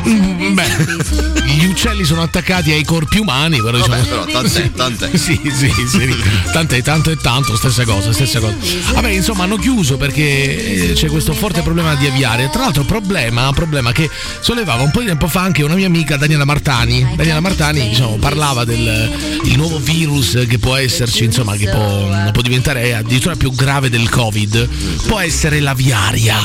[0.07, 0.69] Mm, Beh,
[1.45, 4.41] gli uccelli sono attaccati ai corpi umani, però Vabbè, diciamo- però
[4.75, 5.17] tant'è, tant'è.
[5.17, 6.15] Sì, sì, sì.
[6.51, 8.55] Tanto e tanto e tanto, stessa cosa, stessa cosa.
[8.93, 12.49] Vabbè, insomma, hanno chiuso perché eh, c'è questo forte problema di aviare.
[12.51, 16.17] Tra l'altro, problema, problema che sollevava un po' di tempo fa anche una mia amica
[16.17, 17.13] Daniela Martani.
[17.15, 22.41] Daniela Martani, diciamo, parlava del il nuovo virus che può esserci, insomma, che può, può
[22.41, 24.67] diventare addirittura più grave del Covid.
[25.07, 26.37] Può essere l'aviaria.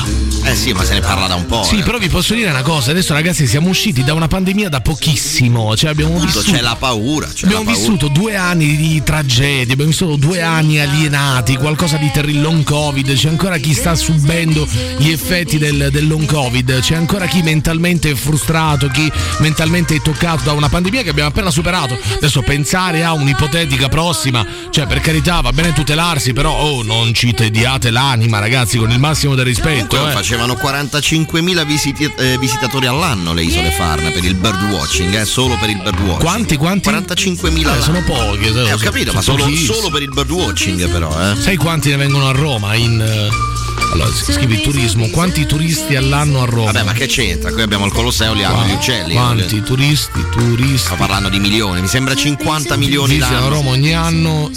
[0.43, 1.63] Eh sì, ma se ne parla da un po'.
[1.63, 1.83] Sì, eh.
[1.83, 5.75] però vi posso dire una cosa, adesso ragazzi siamo usciti da una pandemia da pochissimo,
[5.75, 7.27] cioè abbiamo Appunto, vissuto c'è la paura.
[7.27, 7.87] C'è Abbiamo la paura.
[7.87, 13.13] vissuto due anni di tragedie, abbiamo vissuto due anni alienati, qualcosa di terribile, long covid,
[13.13, 14.67] c'è ancora chi sta subendo
[14.97, 20.01] gli effetti del, del long covid, c'è ancora chi mentalmente è frustrato, chi mentalmente è
[20.01, 21.97] toccato da una pandemia che abbiamo appena superato.
[22.15, 27.33] Adesso pensare a un'ipotetica prossima, cioè per carità va bene tutelarsi, però oh non ci
[27.33, 30.07] tediate l'anima ragazzi con il massimo del rispetto.
[30.07, 30.11] Eh.
[30.11, 35.69] facevano 45.000 visiti- eh, visitatori all'anno le isole Farne per il birdwatching, eh, solo per
[35.69, 36.19] il birdwatching.
[36.21, 36.89] Quanti, quanti?
[36.89, 37.96] 45.000 Eh, all'anno.
[37.97, 39.75] Sono pochi, Eh, ho sono- capito, ma sono solo, pochissimi.
[39.75, 41.35] solo per il birdwatching però, eh.
[41.41, 43.29] Sai quanti ne vengono a Roma in...
[43.77, 46.71] eh, Allora, scrivi turismo, quanti turisti all'anno a Roma?
[46.71, 47.51] Vabbè, ma che c'entra?
[47.51, 49.13] Qui abbiamo il Colosseo, li hanno gli uccelli.
[49.13, 53.55] Quanti turisti, turisti Sto parlando di milioni, mi sembra 50 milioni visitano l'anno.
[53.55, 54.51] Roma ogni anno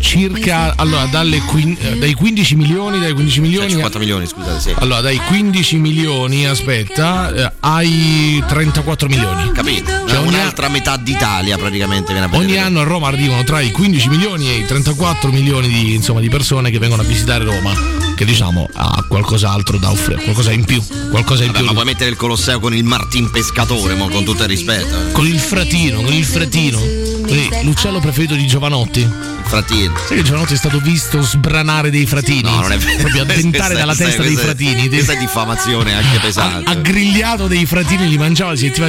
[0.00, 4.60] circa allora dalle quin- eh, dai 15 milioni dai 15 Cioè, milioni 50 milioni, scusate,
[4.60, 4.74] sì.
[4.78, 9.90] allora dai 15 milioni aspetta eh, ai 34 milioni Capito?
[10.06, 13.70] Cioè, ogni, Un'altra metà d'Italia praticamente viene a ogni anno a Roma arrivano tra i
[13.70, 18.01] 15 milioni e i 34 milioni di, insomma, di persone che vengono a visitare Roma
[18.14, 21.84] che diciamo ha qualcos'altro da offrire qualcosa in più qualcosa in Vabbè, più ma puoi
[21.84, 25.08] mettere il Colosseo con il Martin Pescatore, mo, con tutto il rispetto.
[25.08, 25.12] eh.
[25.12, 26.78] con il fratino con il fratino
[27.22, 29.94] Così, l'uccello preferito di Giovanotti Il fratino.
[30.06, 32.42] Sai che Giovanotti è stato visto sbranare dei fratini?
[32.42, 32.98] No, non è vero.
[32.98, 34.88] Proprio addentare dalla questa- testa dei questa- fratini.
[34.88, 36.70] Questa è diffamazione anche pesante.
[36.70, 38.88] Ha grigliato dei fratini, li mangiava, si sentiva.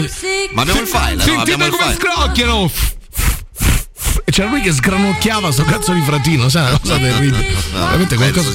[0.53, 1.21] Ma abbiamo il file, no?
[1.21, 1.93] Sentite come file.
[1.95, 2.71] scrocchiano!
[4.25, 7.45] E c'era lui che sgranocchiava sto cazzo di fratino, sai, una cosa terribile.
[7.73, 8.51] no, Veramente qualcosa,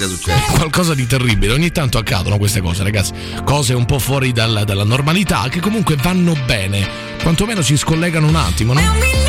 [0.56, 1.52] qualcosa di terribile.
[1.52, 3.12] Ogni tanto accadono queste cose, ragazzi.
[3.44, 6.88] Cose un po' fuori dalla, dalla normalità che comunque vanno bene.
[7.22, 9.27] Quantomeno ci scollegano un attimo, no?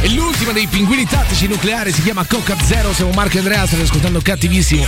[0.00, 2.94] È l'ultima dei pinguini tattici nucleari, si chiama Coca Zero.
[2.94, 4.86] Siamo Marco e Andrea, state ascoltando cattivissimo.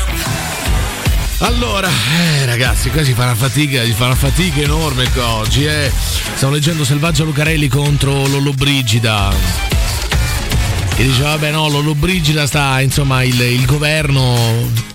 [1.41, 5.67] Allora, eh, ragazzi, qua si fa una fatica, si fa una fatica enorme qua oggi,
[5.67, 5.93] eh.
[6.35, 9.35] Stavo leggendo Selvaggio Lucarelli contro Lollobrigida.
[10.95, 14.92] Che dice, vabbè no, Lollobrigida sta, insomma, il, il governo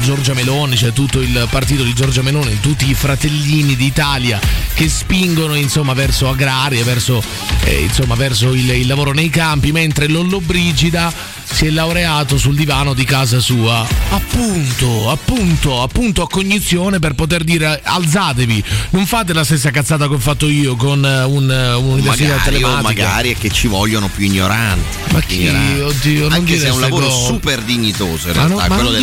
[0.00, 4.38] Giorgia Meloni, c'è tutto il partito di Giorgia Meloni, tutti i fratellini d'Italia
[4.74, 7.22] che spingono insomma verso agrarie, verso,
[7.64, 11.12] eh, insomma, verso il, il lavoro nei campi, mentre Lollobrigida
[11.50, 13.84] si è laureato sul divano di casa sua.
[14.10, 20.14] Appunto, appunto, appunto a cognizione per poter dire alzatevi, non fate la stessa cazzata che
[20.14, 23.04] ho fatto io con eh, un, eh, un'università magari, telematica.
[23.04, 24.96] magari è che ci vogliono più ignoranti.
[25.12, 25.40] Ma chi?
[25.40, 25.80] ignoranti.
[25.80, 27.26] Oddio, non Anche se è un lavoro cose.
[27.26, 29.00] super dignitoso in realtà, no- quello non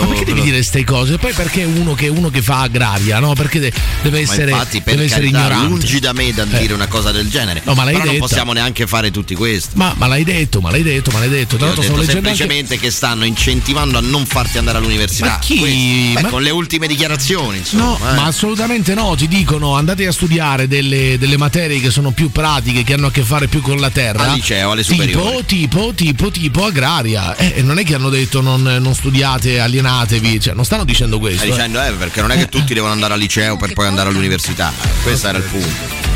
[0.00, 0.06] dell'agrario.
[0.06, 1.18] Ma perché devi dire queste cose?
[1.18, 3.32] Poi perché uno che, uno che fa agraria, no?
[3.34, 5.66] Perché de- deve Ma essere, infatti, per deve essere ignorante.
[5.68, 6.58] lungi da me da Eh.
[6.60, 7.62] dire una cosa del genere.
[7.64, 8.26] No, ma l'hai Però non detta.
[8.26, 9.70] possiamo neanche fare tutti questi.
[9.76, 11.56] Ma, ma l'hai detto, ma l'hai detto, ma l'hai detto.
[11.56, 12.38] Tra Io l'altro stavo leggendo anche.
[12.38, 15.26] semplicemente che stanno incentivando a non farti andare all'università.
[15.26, 16.12] Ma chi?
[16.14, 17.82] Beh, Ma- con le ultime dichiarazioni, insomma.
[17.84, 18.14] No, eh.
[18.14, 22.82] ma assolutamente no, ti dicono andate a studiare delle, delle materie che sono più pratiche,
[22.84, 24.24] che hanno a che fare più con la terra.
[24.30, 25.44] Al liceo, alle tipo, superiori.
[25.46, 27.36] tipo, tipo, tipo agraria.
[27.36, 29.60] Eh, e non è che hanno detto non, non studiate,
[29.90, 31.38] alienatevi, cioè non stanno dicendo questo.
[31.38, 31.52] Stai eh.
[31.52, 34.72] dicendo, eh, perché non è che tutti devono andare al liceo per poi andare all'università.
[35.02, 36.08] Questo era il punto.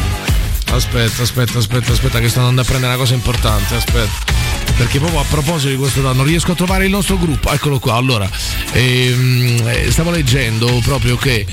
[0.72, 3.74] Aspetta, aspetta, aspetta, aspetta, che sto andando a prendere una cosa importante.
[3.74, 4.32] Aspetta.
[4.76, 7.50] Perché proprio a proposito di questo non riesco a trovare il nostro gruppo.
[7.52, 7.94] Eccolo qua.
[7.94, 8.28] Allora,
[8.72, 11.46] ehm, eh, stavo leggendo proprio che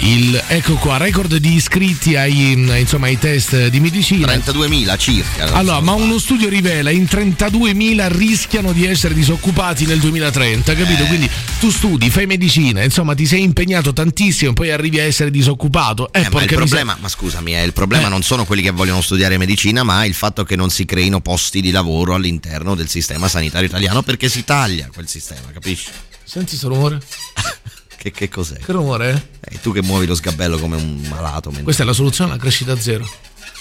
[0.00, 4.26] il ecco qua, record di iscritti ai, insomma, ai test di medicina.
[4.26, 5.52] 32.000 circa.
[5.52, 11.04] Allora, ma uno studio rivela in 32.000 rischiano di essere disoccupati nel 2030, capito?
[11.04, 11.06] Eh.
[11.06, 15.30] Quindi tu studi, fai medicina, insomma, ti sei impegnato tantissimo e poi arrivi a essere
[15.30, 16.12] disoccupato.
[16.12, 18.10] Eh, Eh, ma il problema, ma scusami, eh, il problema Eh.
[18.10, 21.60] non sono quelli che vogliono studiare medicina, ma il fatto che non si creino posti
[21.60, 25.88] di lavoro all'interno del sistema sanitario italiano perché si taglia quel sistema, capisci?
[26.24, 27.00] Senti sto rumore?
[28.04, 28.58] Che, che cos'è?
[28.58, 29.30] Che rumore?
[29.40, 31.46] Eh, tu che muovi lo sgabello come un malato.
[31.48, 33.10] mentre- Questa è la soluzione alla crescita zero.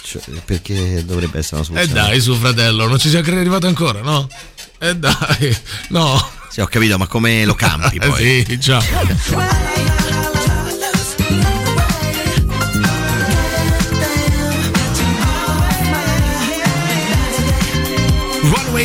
[0.03, 2.07] Cioè, perché dovrebbe essere una Eh soluzione?
[2.09, 4.27] dai, su fratello, non ci sei ancora arrivato ancora, no?
[4.79, 5.57] Eh dai,
[5.91, 6.29] no.
[6.49, 8.39] Sì, ho capito, ma come lo campi poi?
[8.41, 8.83] Eh sì, già.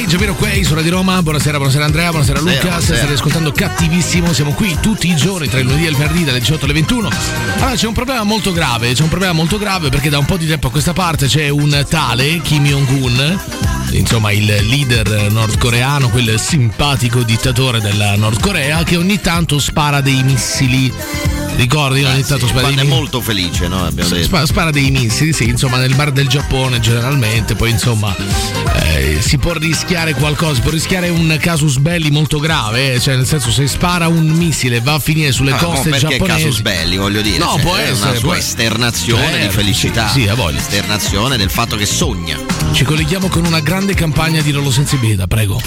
[0.09, 4.53] Giamiro Quay su Radio Roma, buonasera, buonasera Andrea, buonasera Luca, Buonasera, state ascoltando Cattivissimo, siamo
[4.53, 7.11] qui tutti i giorni tra il lunedì e il venerdì dalle 18 alle 21.
[7.57, 10.39] Allora c'è un problema molto grave, c'è un problema molto grave perché da un po'
[10.39, 13.39] di tempo a questa parte c'è un tale Kim Jong-un,
[13.91, 20.23] insomma il leader nordcoreano, quel simpatico dittatore della Nord Corea che ogni tanto spara dei
[20.23, 20.91] missili.
[21.59, 23.01] Ricordi, ogni tanto spara Quando è missili.
[23.01, 23.85] molto felice, no?
[23.85, 24.23] Abbiamo detto.
[24.23, 28.15] Spa- spara dei missili, sì, insomma, nel bar del Giappone generalmente, poi insomma
[28.85, 33.17] eh, si può rischiare qualcosa, si può rischiare un casus belli molto grave, eh, cioè
[33.17, 36.43] nel senso se spara un missile va a finire sulle Ah, no, coste perché giapponesi.
[36.45, 37.39] casus belli, voglio dire.
[37.39, 38.39] No, cioè, può è essere, una sua essere.
[38.39, 40.09] esternazione Certo, di felicità.
[40.11, 40.59] sì, sì, ha voglia.
[40.59, 42.39] Esternazione del fatto che sogna.
[42.71, 45.61] Ci colleghiamo con una grande campagna di loro sensibilità, prego.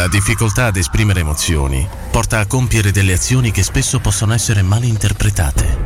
[0.00, 4.82] La difficoltà ad esprimere emozioni porta a compiere delle azioni che spesso possono essere mal
[4.82, 5.76] interpretate.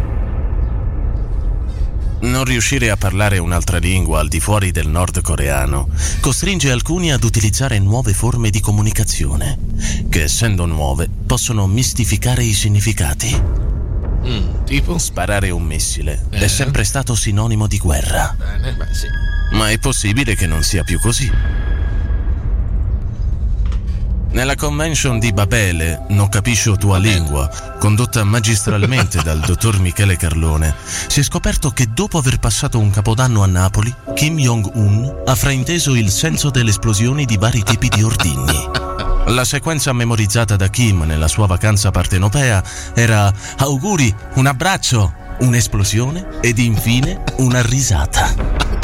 [2.20, 5.88] Non riuscire a parlare un'altra lingua al di fuori del nordcoreano
[6.20, 9.58] costringe alcuni ad utilizzare nuove forme di comunicazione,
[10.08, 13.42] che essendo nuove possono mistificare i significati.
[14.64, 14.96] tipo?
[14.96, 16.38] Sparare un missile Eh.
[16.38, 18.32] è sempre stato sinonimo di guerra.
[18.38, 19.08] Bene, beh sì.
[19.56, 21.28] Ma è possibile che non sia più così.
[24.34, 30.74] Nella convention di Babele, Non capisco tua lingua, condotta magistralmente dal dottor Michele Carlone,
[31.06, 35.94] si è scoperto che dopo aver passato un capodanno a Napoli, Kim Jong-un ha frainteso
[35.94, 38.70] il senso delle esplosioni di vari tipi di ordigni.
[39.26, 42.60] La sequenza memorizzata da Kim nella sua vacanza partenopea
[42.92, 48.83] era auguri, un abbraccio, un'esplosione ed infine una risata.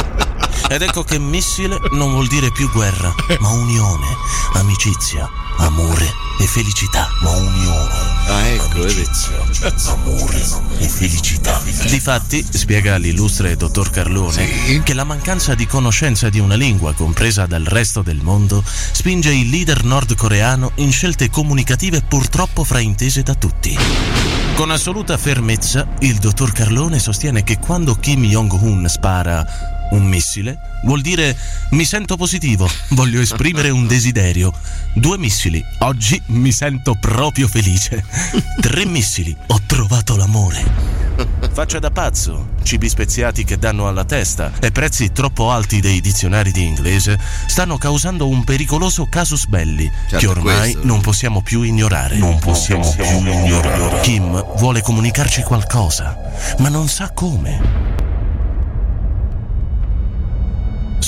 [0.72, 4.06] Ed ecco che missile non vuol dire più guerra, ma unione,
[4.54, 5.28] amicizia,
[5.58, 6.06] amore
[6.38, 7.08] e felicità.
[7.22, 9.02] Ma unione, Ah, ecco, vedi.
[9.88, 10.40] amore
[10.78, 11.60] e felicità.
[11.88, 17.64] Difatti, spiega l'illustre dottor Carlone, che la mancanza di conoscenza di una lingua compresa dal
[17.64, 23.76] resto del mondo spinge il leader nordcoreano in scelte comunicative purtroppo fraintese da tutti.
[24.54, 29.44] Con assoluta fermezza, il dottor Carlone sostiene che quando Kim Jong-un spara
[29.90, 31.36] un missile, vuol dire
[31.70, 34.52] mi sento positivo, voglio esprimere un desiderio.
[34.94, 38.04] Due missili, oggi mi sento proprio felice.
[38.60, 40.98] Tre missili, ho trovato l'amore.
[41.52, 46.50] Faccia da pazzo, cibi speziati che danno alla testa e prezzi troppo alti dei dizionari
[46.50, 50.80] di inglese stanno causando un pericoloso casus belli che Certo, ormai questo.
[50.86, 52.16] non possiamo più ignorare.
[52.16, 54.00] Non possiamo più ignorare.
[54.00, 56.16] Kim vuole comunicarci qualcosa,
[56.58, 58.09] ma non sa come.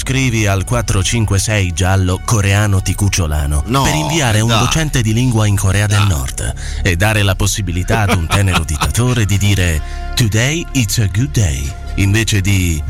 [0.02, 5.86] Scrivi al 456 giallo coreano ticucciolano No, per inviare un docente di lingua in Corea
[5.86, 9.80] del Nord e dare la possibilità ad un tenero dittatore di dire
[10.16, 12.82] Today it's a good day invece di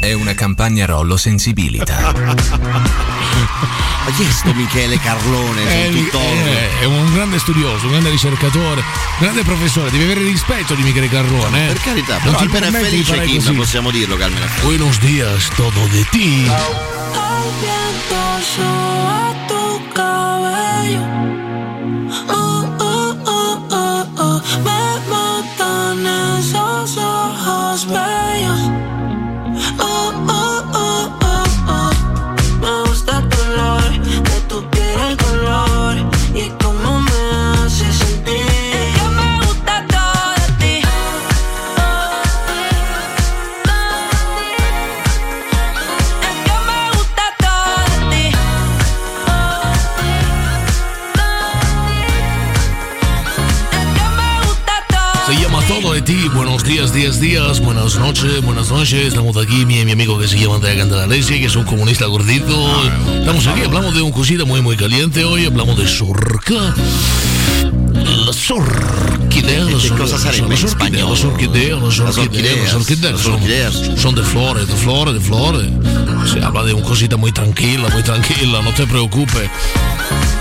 [0.00, 3.13] È una campagna Rollo Sensibilità.
[4.04, 5.90] Ma chi è sto Michele Carlone?
[5.90, 6.24] Tutt'oro.
[6.46, 10.82] eh, è un grande studioso, un grande ricercatore, un grande professore, devi avere rispetto di
[10.82, 11.64] Michele Carrone.
[11.64, 11.72] eh.
[11.72, 13.52] Per carità, Non però ti almeno è permetti di felice Kim, così.
[13.54, 14.66] possiamo dirlo che almeno è felice.
[14.76, 16.50] Buenos días, todo de ti.
[17.60, 18.20] Viento
[19.46, 21.23] tu cabello.
[56.92, 57.60] Días, días, días.
[57.60, 59.06] Buenas noches, buenas noches.
[59.06, 62.68] Estamos aquí, mi, mi amigo que se llama Andrea Candelaresi, que es un comunista gordito.
[63.18, 65.46] Estamos aquí, hablamos de un cosita muy, muy caliente hoy.
[65.46, 66.74] Hablamos de Sorca.
[68.26, 69.66] Las orquídeas.
[69.66, 70.12] ¿Qué las
[71.24, 71.80] orquídeas?
[71.80, 74.00] Las orquídeas, las orquídeas.
[74.00, 75.66] son de flores, de flores, de flores.
[76.24, 79.50] Se habla de un cosita muy tranquilla, muy tranquilla, non te preoccupe.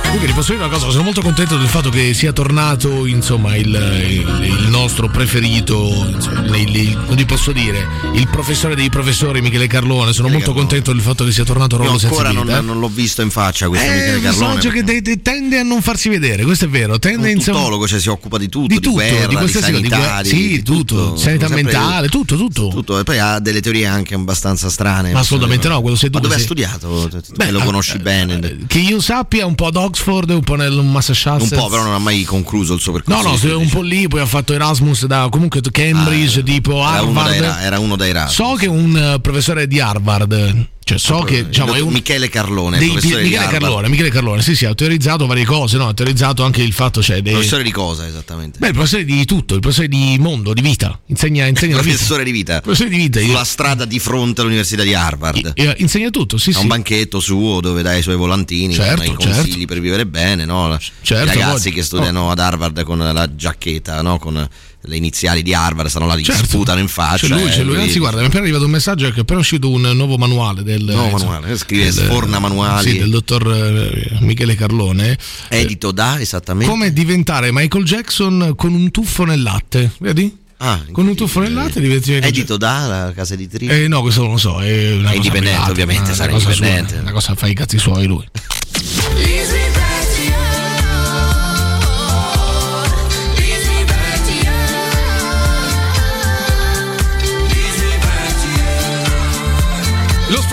[0.03, 3.55] Comunque ti posso dire una cosa, sono molto contento del fatto che sia tornato insomma
[3.55, 9.41] il, il- il nostro preferito, insomma, il- non ti posso dire, il professore dei professori
[9.41, 12.89] Michele Carlone, sono molto contento del fatto che sia tornato Rollo ancora non, non l'ho
[12.89, 14.45] visto in faccia questo È Michele un Carlone.
[14.53, 17.57] personaggio che de- de- tende a non farsi vedere, questo è vero, tende un insomma
[17.57, 20.29] tutologo, cioè si occupa di tutto, di di, tutto, guerra, di di, di sanità, di,
[20.29, 22.67] sì, di tutto, sanità mentale, tutto, tutto.
[22.67, 22.99] tutto.
[22.99, 25.11] E poi ha delle teorie anche abbastanza strane.
[25.11, 27.09] Ma assolutamente no, quello sei tu Ma dove che ha sei- studiato?
[27.35, 28.65] Beh, lo ah, conosci bene?
[28.67, 31.51] Che io sappia un po' ad Oxford, un po' nel Massachusetts.
[31.51, 33.27] Un po', però non ha mai concluso il suo No, percorso.
[33.27, 33.63] no, di studi.
[33.63, 37.21] un po' lì, poi ha fatto Erasmus da comunque Cambridge, tipo Ah, era uno, da
[37.25, 37.61] Harvard.
[37.61, 38.33] Era- uno da Erasmus.
[38.49, 42.91] So che un eh, professore di Harvard, cioè so che diciamo, un Michele Carlone, dei-
[42.91, 43.29] Michele.
[43.29, 45.87] Carlone, Michele Carlone, sì, sì, ha teorizzato varie cose, no?
[45.87, 47.33] Ha teorizzato anche il fatto, cioè, dei...
[47.33, 48.59] Professore di cosa esattamente?
[48.59, 50.99] Beh, il professore di tutto, il professore di mondo, di vita.
[51.07, 51.83] Insegna, insegna vita.
[51.89, 52.61] Professore di vita.
[52.61, 53.19] Professore di vita.
[53.21, 55.51] Sulla strada di fronte all'università di Harvard.
[55.55, 56.59] Eh, insegna tutto, sì, Ha sì.
[56.61, 60.77] un banchetto suo dove dà i suoi volantini, Certo, i consigli per vivere bene, no?
[61.01, 64.17] Certo, I ragazzi poi- che studiano ad Harvard con la giacchetta, no?
[64.19, 64.47] Con
[64.85, 66.43] le iniziali di Harvard, stanno là, li Certo.
[66.45, 67.27] sputano in faccia.
[67.27, 67.77] C'è lui, eh, c'è lui.
[67.77, 70.63] Anzi, guarda, mi è appena arrivato un messaggio che è appena uscito un nuovo manuale
[70.63, 70.83] del.
[70.83, 72.89] Nuovo insomma, manuale, scrive del- sforna manuali.
[72.91, 75.17] Sì, del dottor eh, Michele Carlone.
[75.47, 76.69] Edito da esattamente.
[76.71, 80.41] Come diventare Michael Jackson con un tuffo nel latte, vedi?
[80.57, 83.83] Ah, Con un tuffo nel latte diventi Michael Edito da la casa editrice.
[83.83, 84.61] Eh, no, questo non lo so.
[84.61, 86.99] È, una È cosa indipendente, privata, ovviamente, una sarà cosa sua, indipendente.
[87.01, 88.25] una cosa fa i cazzi suoi lui.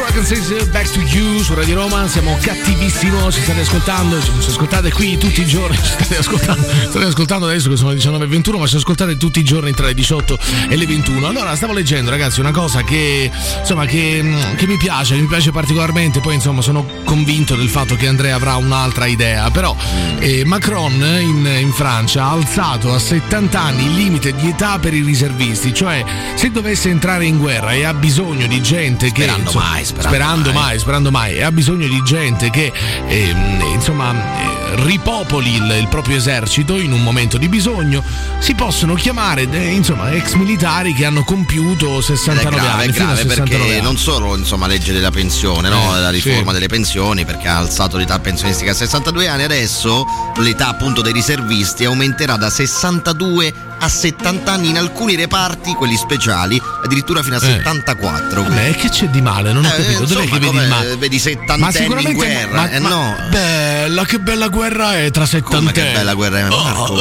[0.00, 4.48] for Struggle says Back to You su Radio Roma, siamo cattivissimo, ci state ascoltando, ci
[4.48, 8.58] ascoltate qui tutti i giorni, ci state ascoltando, state ascoltando adesso che sono le 19.21,
[8.58, 11.28] ma ci ascoltate tutti i giorni tra le 18 e le 21.
[11.28, 15.28] Allora, stavo leggendo ragazzi una cosa che insomma che, mm, che mi piace, che mi
[15.28, 19.76] piace particolarmente, poi insomma sono convinto del fatto che Andrea avrà un'altra idea, però
[20.18, 24.92] eh, Macron in, in Francia ha alzato a 70 anni il limite di età per
[24.92, 29.42] i riservisti, cioè se dovesse entrare in guerra e ha bisogno di gente che Sperando
[29.42, 30.62] insomma, mai, sperando sperando mai.
[30.62, 32.72] mai, sperando mai, e ha bisogno di gente che
[33.08, 38.02] ehm, insomma eh, ripopoli il, il proprio esercito in un momento di bisogno,
[38.38, 42.92] si possono chiamare eh, insomma ex militari che hanno compiuto Ed è 69 grave, anni,
[42.92, 43.82] è grave 69 perché anni.
[43.82, 45.96] non solo insomma legge della pensione, no?
[45.96, 46.52] Eh, la riforma sì.
[46.52, 50.04] delle pensioni perché ha alzato l'età pensionistica a 62 anni, adesso
[50.36, 56.60] l'età appunto dei riservisti aumenterà da 62 a 70 anni in alcuni reparti, quelli speciali,
[56.84, 57.56] addirittura fino a Eh.
[57.56, 58.42] 74.
[58.42, 59.28] Vabbè, che c'è di male?
[59.30, 59.89] male, non ho Eh, capito.
[59.98, 60.96] Dov'è insomma, che vedi il male?
[60.96, 63.16] vedi settantenni in guerra, ma- eh, ma- no.
[63.30, 65.72] Bella, che bella guerra è tra settantenni.
[65.72, 66.92] Come che bella guerra è, Marco?
[66.94, 67.00] Oh,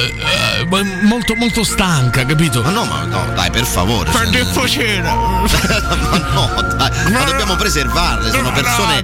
[0.00, 2.62] eh, eh, ma molto, molto stanca, capito?
[2.62, 4.10] Ma no, ma no, dai, per favore.
[4.10, 5.00] Per cioè, difficile.
[5.02, 9.02] ma no, dai, ma dobbiamo preservarle, sono persone.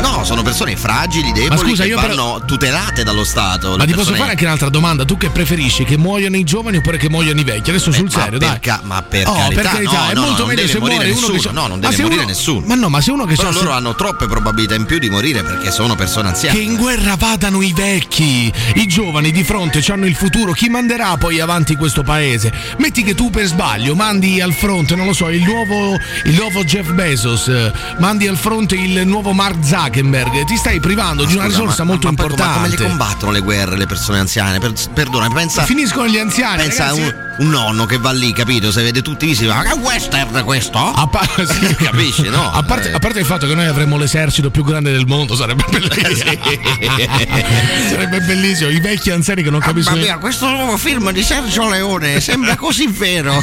[0.00, 3.76] No, sono persone fragili, deboli, scusa, che io però- vanno tutelate dallo Stato.
[3.76, 5.04] Ma ti posso persone- fare anche un'altra domanda?
[5.04, 5.84] Tu che preferisci?
[5.84, 7.70] Che muoiono i giovani oppure che muoiono i vecchi?
[7.70, 8.60] Adesso sul ma serio, per dai.
[8.60, 11.02] ca- ma per Oh, carità, per carità, no, è no, molto meglio se muore uno
[11.02, 12.62] che nessuno, no, non Ma deve se morire uno- nessuno.
[12.66, 15.08] Ma no, ma se uno che Però c'ha- loro hanno troppe probabilità in più di
[15.10, 16.56] morire perché sono persone anziane.
[16.58, 21.16] Che in guerra vadano i vecchi, i giovani di fronte hanno il futuro, chi manderà
[21.16, 22.52] poi avanti questo paese?
[22.78, 25.94] Metti che tu per sbaglio mandi al fronte, non lo so, il nuovo,
[26.24, 31.24] il nuovo Jeff Bezos, eh, mandi al fronte il nuovo Mark Zuckerberg, ti stai privando
[31.24, 32.54] di una Scusa, risorsa ma- molto ma importante.
[32.54, 34.58] come le combattono le guerre le persone anziane?
[34.58, 35.62] Per, perdona, pensa.
[35.64, 36.62] Finiscono gli anziani.
[36.62, 37.00] Pensa ragazzi.
[37.00, 38.70] un, un nonno che va lì, capito?
[38.72, 40.78] Se vede tutti visti, ma che western questo?
[40.78, 41.74] A pa- sì.
[41.76, 42.50] Capisci, no?
[42.52, 45.64] A parte, a parte il fatto che noi avremmo l'esercito più grande del mondo, sarebbe
[45.70, 46.32] bellissimo.
[47.88, 48.70] sarebbe bellissimo.
[48.70, 49.96] I vecchi anziani che non capiscono.
[50.00, 53.42] mia, questo nuovo film di Sergio Leone sembra così vero.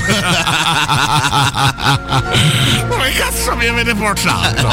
[2.90, 4.68] Come cazzo mi avete portato?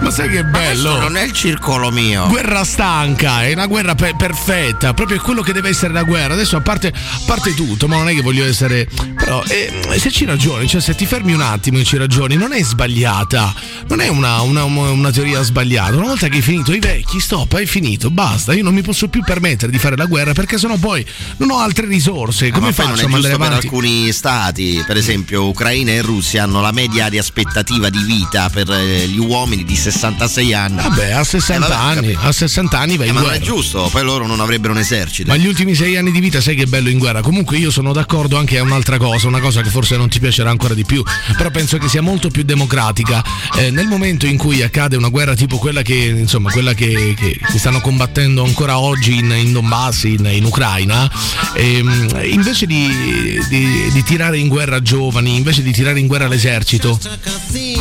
[0.00, 0.98] Ma sai che bello?
[0.98, 2.26] Non è il circolo mio.
[2.28, 6.34] Guerra stanca, è una guerra pe- perfetta, proprio quello che deve essere la guerra.
[6.34, 8.88] Adesso a parte, a parte tutto, ma non è che voglio essere.
[9.16, 12.52] Però eh, se ci ragioni, cioè se ti fermi un attimo e ci ragioni, non
[12.52, 13.54] è sbagliata.
[13.88, 15.96] Non è una, una- una teoria sbagliata.
[15.96, 18.52] Una volta che hai finito i vecchi, stop, hai finito, basta.
[18.54, 21.04] Io non mi posso più permettere di fare la guerra perché sennò poi
[21.38, 22.50] non ho altre risorse.
[22.50, 23.66] Come ma poi faccio a mandare giusto per avanti?
[23.66, 28.70] alcuni stati, per esempio Ucraina e Russia hanno la media di aspettativa di vita per
[28.70, 30.76] eh, gli uomini di 66 anni.
[30.82, 33.44] Vabbè, a 60 Eh, vabbè, anni, a 60 anni vai Eh, in ma non guerra.
[33.44, 35.30] è giusto, poi loro non avrebbero un esercito.
[35.30, 37.20] Ma gli ultimi sei anni di vita sai che bello in guerra.
[37.20, 40.50] Comunque io sono d'accordo anche a un'altra cosa, una cosa che forse non ti piacerà
[40.50, 41.02] ancora di più,
[41.36, 43.22] però penso che sia molto più democratica.
[43.58, 47.38] Eh, nel momento in cui accade una guerra tipo quella che, insomma, quella che, che-
[47.50, 51.10] che stanno combattendo ancora oggi in, in Donbass, in, in Ucraina,
[51.54, 56.98] ehm, invece di, di- di tirare in guerra giovani, invece di tirare in guerra l'esercito,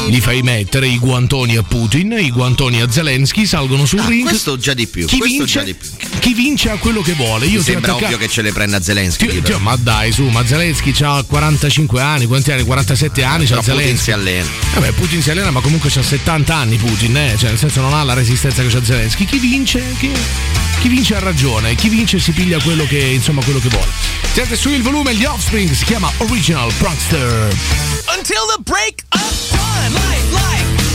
[0.10, 4.28] gli fai mettere i guantoni a Putin, i guantoni a Zelensky, salgono sul Ah, ring.
[4.28, 5.90] questo già di più, Chi vince, già di più.
[6.20, 7.46] chi vince ha quello che vuole.
[7.46, 9.28] Io Mi sembra attacca- ovvio che ce le prenda Zelensky.
[9.28, 9.60] Ti- però.
[9.60, 12.64] ma dai, su, ma Zelensky ha 45 anni, quanti anni?
[12.64, 14.04] 47 anni Però c'ha Putin Zelensky.
[14.04, 14.50] si allena.
[14.74, 17.36] Vabbè, Putin si allena, ma comunque c'ha 70 anni Putin, eh?
[17.38, 19.26] cioè nel senso non ha la resistenza che c'ha Zelensky.
[19.26, 19.84] Chi vince?
[19.98, 20.12] Chi,
[20.80, 23.90] chi vince ha ragione, chi vince si piglia quello che, insomma, quello che vuole.
[24.34, 27.56] Siete su il volume, gli Offspring si chiama Original Prankster.
[28.16, 30.95] Until the break of dawn, life, life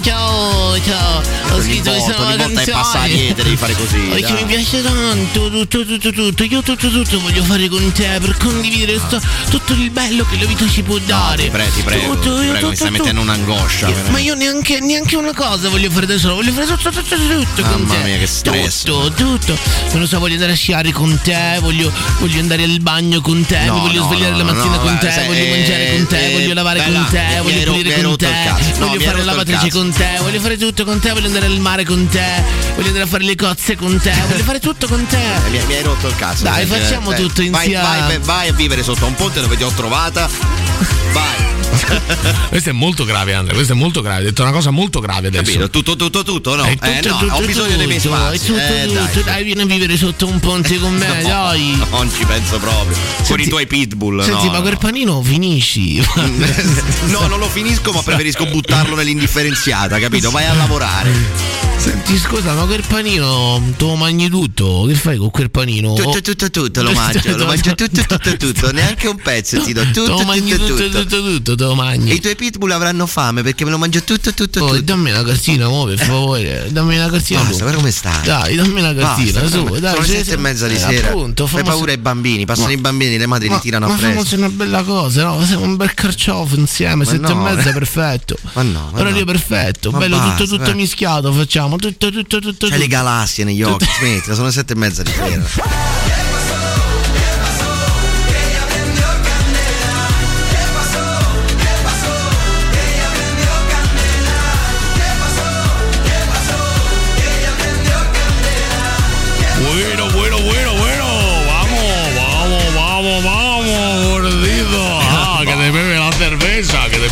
[0.00, 1.20] ciao, ciao, ciao.
[1.50, 2.82] Ho Ogni scritto questa volta, ogni volta è canzone.
[2.82, 4.32] passariete, devi fare così, Perché dai.
[4.32, 6.44] mi piace tanto, tutto, tutto, tutto.
[6.44, 9.20] Io tutto, tutto voglio fare con te per condividere sto-
[9.50, 11.44] tutto il bello che la vita ci può dare.
[11.44, 12.90] Ti prego, ti prego, Tutto, ti mi stai tutto.
[12.90, 13.88] mettendo un'angoscia.
[13.88, 13.96] Io-.
[14.10, 17.38] Ma io neanche, neanche una cosa voglio fare da solo, voglio fare tutto, tutto, tutto,
[17.44, 18.02] tutto con Mamma te.
[18.04, 18.82] mia, che stress.
[18.82, 19.58] Tutto, tutto.
[19.90, 23.44] Non lo so, voglio andare a sciare con te, voglio, voglio andare al bagno con
[23.44, 26.32] te, No, voglio no, svegliare la mattina con guarda, te, voglio mangiare con te, eh,
[26.32, 28.28] voglio lavare con te, voglio pulire con te,
[28.78, 29.80] voglio fare la lavatrice cazzo.
[29.82, 32.24] Con te, voglio fare tutto con te, voglio andare al mare con te,
[32.76, 35.16] voglio andare a fare le cozze con te, voglio fare tutto con te.
[35.16, 36.44] Eh, Mi, mi hai rotto il cazzo.
[36.44, 37.82] Dai, Eh, facciamo eh, tutto vai, insieme.
[37.82, 40.28] Vai, vai a vivere sotto un ponte dove ti ho trovata.
[41.12, 41.71] Vai.
[42.48, 45.28] Questo è molto grave, Andrea, questo è molto grave, hai detto una cosa molto grave
[45.28, 45.42] adesso.
[45.58, 45.70] Capito?
[45.70, 46.64] Tutto, tutto, tutto, no?
[46.66, 48.46] Eh, tutto, no, tutto, ho bisogno dei miei tutto, spazi.
[48.46, 49.22] tutto, Eh, tutto, dai.
[49.24, 51.82] dai, vieni a vivere sotto un ponte con me, No, dai.
[51.90, 52.96] Non ci penso proprio.
[53.16, 54.22] Con Senti- i tuoi pitbull.
[54.22, 56.04] Senti, no, ma quel panino finisci.
[57.06, 60.30] No, non lo finisco, ma preferisco buttarlo nell'indifferenziata, capito?
[60.30, 61.71] Vai a lavorare.
[61.82, 64.84] Senti, scusa, ma quel panino te lo mangi tutto?
[64.86, 65.94] Che fai con quel panino?
[65.94, 69.82] Tutto, tutto, tutto, lo mangio, lo mangio tutto, tutto, tutto, neanche un pezzo ti do,
[69.90, 70.88] tutto, tutto, tutto, tutto.
[71.00, 72.10] tutto, tutto, te lo mangi.
[72.10, 74.80] E i tuoi pitbull avranno fame perché me lo mangio tutto, tutto, tutto.
[74.80, 76.68] dammi una cartina, mo, per favore.
[76.70, 77.40] Dammi una cartina.
[77.40, 77.62] Basta, tu.
[77.62, 78.24] guarda come stai.
[78.26, 79.64] Dai, dammi una cartina, su.
[79.80, 81.08] Dai, sono sette e mezza di eh, sera.
[81.08, 83.94] Appunto, Fai paura ai bambini, passano Ma- i bambini, le madri ma, li tirano ma
[83.94, 84.12] appresso.
[84.12, 85.44] fammoci una bella cosa, no?
[85.44, 87.72] Siamo un bel carciofo insieme, Ma sette e mezza, eh.
[87.72, 88.36] perfetto.
[88.52, 89.32] Ma no, ma Orario no.
[89.32, 92.68] perfetto, Ma bello tutto, tutto mischiato, facciamo tutto, tutto, tutto.
[92.68, 96.31] C'hai le galassie negli occhi, smettila, sono le sette e mezza di sera.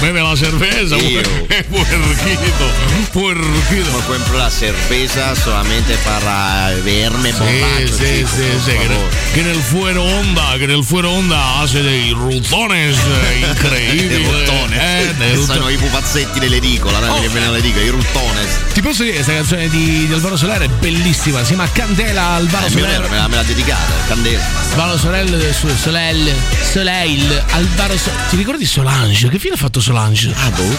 [0.00, 2.70] Beve la cerveza, puerquito,
[3.12, 3.90] puerquito.
[3.92, 7.88] Ma compro la cerveza solamente para verme borracho.
[7.88, 11.12] Sí, sí, chicos, sí, sí, que, que en el fuero onda, que en el fuero
[11.12, 12.96] onda hace dei rutones
[13.30, 14.24] eh, incredibili.
[14.24, 14.76] Ruttone.
[14.80, 15.36] Eh.
[15.44, 17.20] Sono i pupazzetti dell'edicola, dai, Oh.
[17.20, 18.48] che viene all'edicola, i ruttones.
[18.72, 22.66] Ti posso dire questa canzone di, di Alvaro Soler è bellissima, si chiama Candela Alvaro
[22.66, 23.00] Eh, mio Soler.
[23.00, 24.42] nero me l'ha, me l'ha dedicata, candela.
[24.70, 26.32] Alvaro Soler, Su- Soleil,
[26.62, 29.28] Soleil, Alvaro So- Ti ricordi Solange?
[29.28, 30.32] Che fine ha fatto Solange?
[30.36, 30.78] Ah, boh.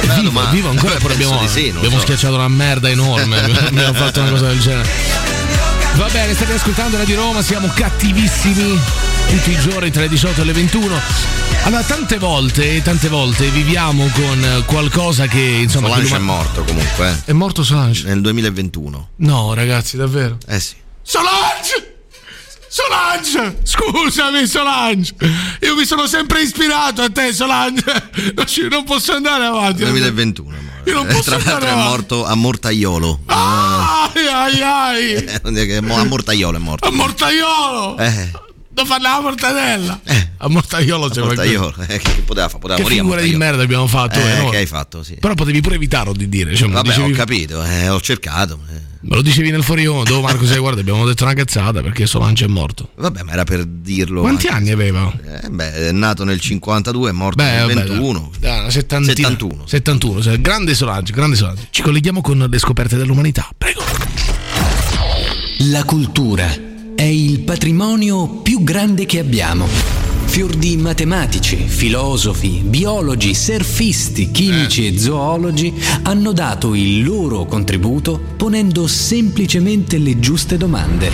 [0.00, 0.50] È vivo, domanda.
[0.50, 2.02] vivo ancora, però abbiamo, sì, abbiamo so.
[2.02, 3.38] schiacciato una merda enorme.
[3.66, 4.88] abbiamo fatto una cosa del genere.
[5.96, 8.78] Va bene, state ascoltando Radio Roma, siamo cattivissimi
[9.28, 11.00] tutti i giorni tra le 18 e le 21.
[11.64, 15.88] Allora, tante volte, tante volte viviamo con qualcosa che insomma.
[15.88, 17.10] Solange è morto comunque.
[17.10, 17.30] eh.
[17.30, 18.06] È morto Solange?
[18.06, 19.08] Nel 2021.
[19.16, 20.38] No, ragazzi, davvero.
[20.46, 20.74] Eh sì.
[21.02, 21.89] Solange!
[22.72, 23.58] Solange!
[23.64, 25.12] Scusami, Solange!
[25.62, 27.82] Io mi sono sempre ispirato a te, Solange!
[28.70, 29.82] Non, posso andare avanti.
[29.82, 30.56] 2021.
[30.86, 33.20] Io non Eh, posso Tra l'altro è morto a Mortaiolo.
[33.26, 35.12] Ai ai ai!
[35.14, 36.86] Eh, a Mortaiolo è morto.
[36.86, 37.98] A Mortaiolo!
[37.98, 38.30] Eh,
[38.80, 40.00] Da fare la mortadella!
[40.38, 41.74] A Mortaiolo c'è Mortaiolo.
[41.86, 42.60] Eh, che, poteva fare?
[42.60, 44.48] Poteva Che morire figura di merda abbiamo fatto, Eh, eh, no?
[44.48, 45.16] che hai fatto, sì.
[45.20, 46.54] Però potevi pure evitarlo di dire.
[46.56, 48.58] Cioè, Vabbè, dicevi- ho capito, eh, ho cercato.
[48.72, 48.80] eh.
[49.02, 52.06] Me lo dicevi nel fuori onda, oh Marco, sai, guarda, abbiamo detto una cazzata perché
[52.06, 52.88] Solange è morto.
[52.96, 54.22] Vabbè, ma era per dirlo.
[54.22, 54.56] Quanti anche.
[54.58, 55.12] anni aveva?
[55.42, 58.30] Eh, beh, è nato nel 52, è morto Beh, nel vabbè, 21.
[58.38, 59.12] dai, una settantina.
[59.14, 59.66] 71.
[59.66, 61.66] 71, cioè, grande Solange, grande Solange.
[61.68, 63.46] Ci colleghiamo con le scoperte dell'umanità.
[63.58, 63.82] Prego.
[65.64, 66.68] La cultura
[67.00, 69.66] è il patrimonio più grande che abbiamo.
[70.26, 75.72] Fior di matematici, filosofi, biologi, surfisti, chimici e zoologi
[76.02, 81.10] hanno dato il loro contributo ponendo semplicemente le giuste domande.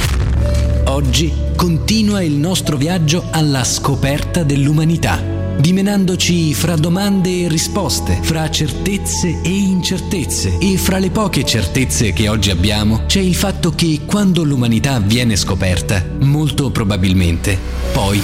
[0.86, 9.40] Oggi continua il nostro viaggio alla scoperta dell'umanità, dimenandoci fra domande e risposte, fra certezze
[9.42, 10.58] e incertezze.
[10.58, 15.36] E fra le poche certezze che oggi abbiamo c'è il fatto che quando l'umanità viene
[15.36, 17.58] scoperta, molto probabilmente,
[17.92, 18.20] poi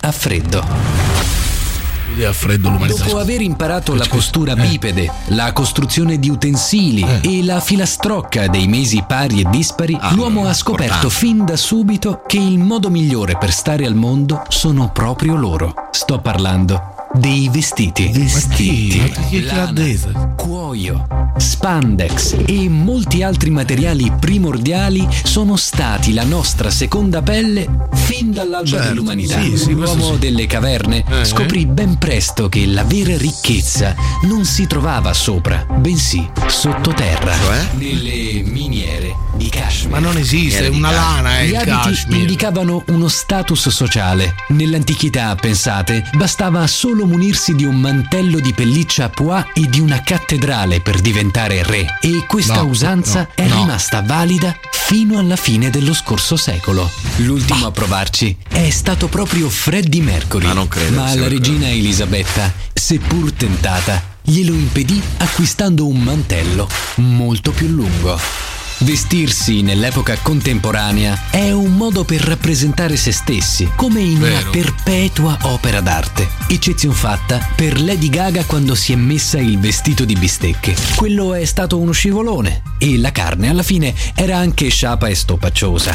[0.00, 1.25] ha freddo.
[2.24, 3.04] Ha freddo l'umanità.
[3.04, 9.04] Dopo aver imparato la postura bipede, la costruzione di utensili e la filastrocca dei mesi
[9.06, 13.84] pari e dispari, l'uomo ha scoperto fin da subito che il modo migliore per stare
[13.86, 15.74] al mondo sono proprio loro.
[15.90, 18.08] Sto parlando dei vestiti.
[18.12, 19.12] Vestiti.
[19.44, 21.06] Lana, cuoio,
[21.36, 28.88] spandex e molti altri materiali primordiali sono stati la nostra seconda pelle fin dall'alba Certo,
[28.88, 29.40] dell'umanità.
[29.40, 30.18] sì, sì, L'uomo sì.
[30.18, 31.24] delle caverne Eh.
[31.24, 37.34] scoprì ben presto che la vera ricchezza non si trovava sopra, bensì sottoterra.
[37.34, 37.66] Cioè?
[37.78, 39.90] Nelle miniere di Kashmir.
[39.90, 42.20] Ma non esiste, è una lana, è Gli il abiti cashmere.
[42.20, 44.34] indicavano uno status sociale.
[44.48, 50.02] Nell'antichità, pensate, bastava solo munirsi di un mantello di pelliccia a pois e di una
[50.02, 51.98] cattedrale per diventare re.
[52.00, 53.56] E questa No, usanza no, è no.
[53.56, 56.90] rimasta valida fino alla fine dello scorso secolo.
[57.16, 60.46] L'ultimo a provarci è stato proprio Freddie Mercury.
[60.46, 67.50] Ma non credo Ma la regina Elisabetta, seppur tentata, glielo impedì acquistando un mantello molto
[67.50, 68.18] più lungo.
[68.80, 74.50] Vestirsi nell'epoca contemporanea è un modo per rappresentare se stessi, come in una Vero.
[74.50, 76.28] perpetua opera d'arte.
[76.46, 80.76] Eccezion fatta per Lady Gaga quando si è messa il vestito di bistecche.
[80.94, 85.94] Quello è stato uno scivolone e la carne alla fine era anche sciapa e stoppaciosa.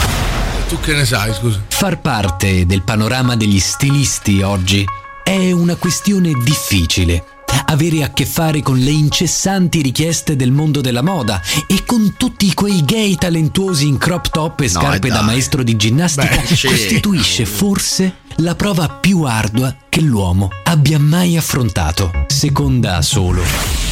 [0.68, 1.62] Tu che ne sai, scusa?
[1.68, 4.84] Far parte del panorama degli stilisti oggi
[5.24, 7.26] è una questione difficile.
[7.66, 12.54] Avere a che fare con le incessanti richieste del mondo della moda e con tutti
[12.54, 15.18] quei gay talentuosi in crop top e No, scarpe dai.
[15.18, 16.68] da maestro di ginnastica Beh, sì.
[16.68, 23.41] costituisce forse la prova più ardua che l'uomo abbia mai affrontato, seconda solo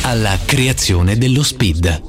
[0.02, 2.02] alla creazione dello speed.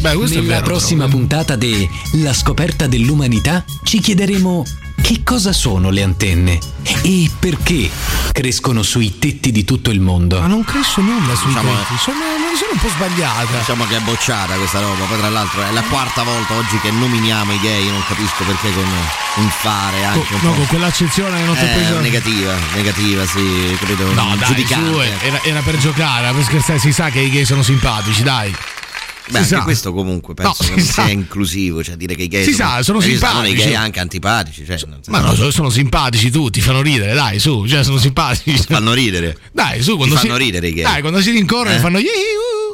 [0.00, 0.62] Beh, Nella vero.
[0.64, 1.16] prossima però.
[1.16, 1.88] puntata di
[2.22, 4.64] La scoperta dell'umanità ci chiederemo
[5.08, 6.58] che cosa sono le antenne
[7.00, 7.88] e perché
[8.30, 10.38] crescono sui tetti di tutto il mondo.
[10.38, 11.96] Ma non cresce nulla sui Diciamo- tetti.
[11.96, 12.18] Sono,
[12.58, 13.56] sono un po' sbagliata.
[13.56, 15.04] Diciamo che è bocciata questa roba.
[15.06, 17.88] Poi, tra l'altro, è la quarta volta oggi che nominiamo i gay.
[17.88, 18.84] Non capisco perché con
[19.36, 20.56] un fare anche Co- un no, po'.
[20.56, 22.00] con quell'accezione che non ti ho Eh, preso.
[22.00, 24.12] negativa, negativa, sì, capito?
[24.12, 24.92] No, dai, Giudicante.
[24.92, 28.54] su, era, era per giocare, per scherzare, si sa che i gay sono simpatici, dai.
[29.30, 29.62] Beh, si anche sa.
[29.62, 32.82] questo comunque penso No, che sia inclusivo, cioè dire che i gay Si sono, sa,
[32.82, 33.66] sono esistono i simpatici.
[33.68, 37.84] gay anche antipatici, cioè, Ma no, sono- sono simpatici tutti, fanno ridere, dai, su, cioè
[37.84, 38.56] sono simpatici.
[38.66, 39.36] fanno ridere.
[39.52, 40.82] Dai, su, quando Ti fanno si, rincorrere i gay.
[40.84, 41.78] Dai, quando si rincorrono Eh?
[41.78, 42.08] fanno "Yihu",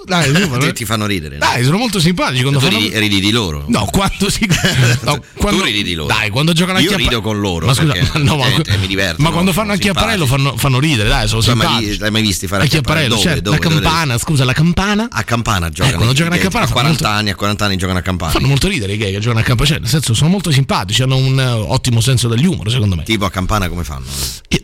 [0.06, 1.38] Dai, Ti- ti fanno ridere.
[1.38, 1.44] no?
[1.46, 2.78] Dai, sono molto simpatici quando tu fanno.
[2.78, 3.64] ridi, ridi di loro.
[3.68, 4.42] No, quando si.
[5.04, 5.60] No, quando...
[5.60, 6.12] tu ridi di loro.
[6.14, 7.66] Dai, quando giocano a Io chiappa- rido con loro.
[7.66, 9.20] Ma scusa, no, ma, niente, mi diverto.
[9.22, 9.34] ma no?
[9.34, 11.98] quando fanno a chiapparello fanno, fanno ridere, dai, sono simpatici.
[11.98, 13.08] l'hai mai visti fare A chiapparello?
[13.16, 13.20] Dove?
[13.22, 13.56] cioè, Dove?
[13.58, 13.80] la Dove?
[13.80, 15.08] campana, scusa, la campana.
[15.10, 15.96] A campana giocano.
[15.96, 18.02] quando i giocano a campana a fanno 40 molto- anni, a 40 anni giocano a
[18.02, 18.32] campana.
[18.32, 21.02] Fanno molto ridere i gay che giocano a campana, cioè, nel senso, sono molto simpatici,
[21.02, 23.02] hanno un eh, ottimo senso dell'umore, secondo me.
[23.04, 24.04] Tipo a campana come fanno?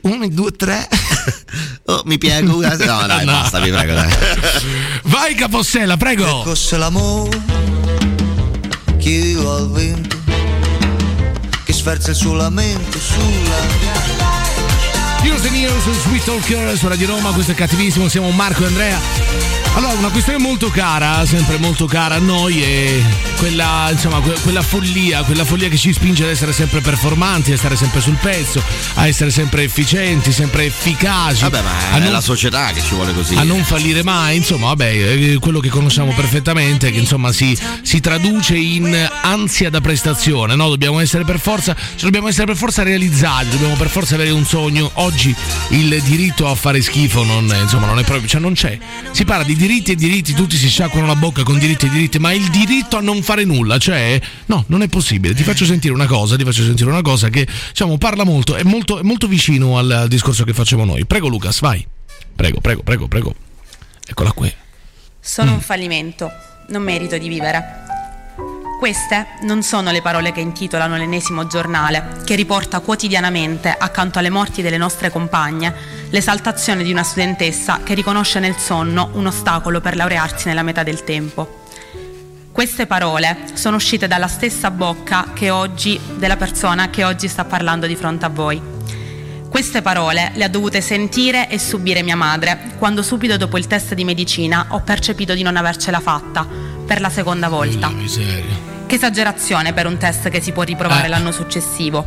[0.03, 0.89] Uno, due, tre.
[1.87, 2.61] Oh, mi piego.
[2.61, 2.61] No,
[3.07, 3.33] dai, No.
[3.33, 4.09] basta, vi prego, dai.
[5.05, 6.43] Vai Capossella, prego.
[6.45, 7.41] Fosse l'amore
[8.99, 10.17] che io al vento
[11.65, 13.81] che sferza il suo lamento sulla
[15.23, 19.60] and Years, Sweet Talker su Radio Roma, questo è cattivissimo, siamo Marco e Andrea.
[19.75, 23.01] Allora, una questione molto cara, sempre molto cara a noi è
[23.39, 27.57] quella, insomma, que- quella follia, quella follia che ci spinge ad essere sempre performanti, a
[27.57, 28.63] stare sempre sul pezzo,
[28.95, 31.43] a essere sempre efficienti, sempre efficaci.
[31.43, 33.37] Vabbè, ma è non- la società che ci vuole così.
[33.37, 34.91] a non fallire mai, insomma, vabbè,
[35.33, 40.69] eh, quello che conosciamo perfettamente, che insomma si, si traduce in ansia da prestazione, no?
[40.69, 44.45] Dobbiamo essere per forza, cioè dobbiamo essere per forza realizzati, dobbiamo per forza avere un
[44.45, 44.91] sogno.
[44.95, 45.35] Oggi
[45.69, 48.77] il diritto a fare schifo non, insomma, non è proprio, cioè non c'è.
[49.13, 52.19] Si parla di diritti e diritti, tutti si sciacquano la bocca con diritti e diritti,
[52.19, 55.35] ma il diritto a non fare nulla, cioè, no, non è possibile.
[55.35, 58.63] Ti faccio sentire una cosa, ti faccio sentire una cosa che, diciamo, parla molto, è
[58.63, 61.05] molto, è molto vicino al, al discorso che facciamo noi.
[61.05, 61.87] Prego Lucas, vai.
[62.35, 63.35] Prego, prego, prego, prego.
[64.07, 64.51] Eccola qui.
[65.21, 66.31] Sono un fallimento,
[66.69, 68.00] non merito di vivere.
[68.81, 74.63] Queste non sono le parole che intitolano l'ennesimo giornale, che riporta quotidianamente, accanto alle morti
[74.63, 75.75] delle nostre compagne,
[76.09, 81.05] l'esaltazione di una studentessa che riconosce nel sonno un ostacolo per laurearsi nella metà del
[81.05, 81.65] tempo.
[82.51, 87.97] Queste parole sono uscite dalla stessa bocca oggi, della persona che oggi sta parlando di
[87.97, 88.63] fronte a voi.
[89.51, 93.93] Queste parole le ha dovute sentire e subire mia madre, quando subito dopo il test
[93.93, 96.47] di medicina ho percepito di non avercela fatta,
[96.87, 98.70] per la seconda volta.
[98.91, 101.09] Che esagerazione per un test che si può riprovare Eh.
[101.11, 102.05] l'anno successivo.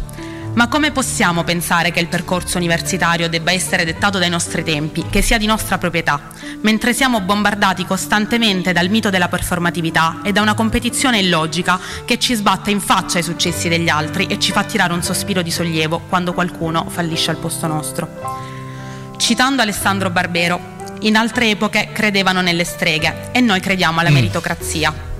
[0.55, 5.21] Ma come possiamo pensare che il percorso universitario debba essere dettato dai nostri tempi, che
[5.21, 6.19] sia di nostra proprietà,
[6.59, 12.33] mentre siamo bombardati costantemente dal mito della performatività e da una competizione illogica che ci
[12.35, 16.01] sbatte in faccia i successi degli altri e ci fa tirare un sospiro di sollievo
[16.09, 19.15] quando qualcuno fallisce al posto nostro?
[19.15, 20.59] Citando Alessandro Barbero,
[21.03, 25.11] in altre epoche credevano nelle streghe e noi crediamo alla meritocrazia.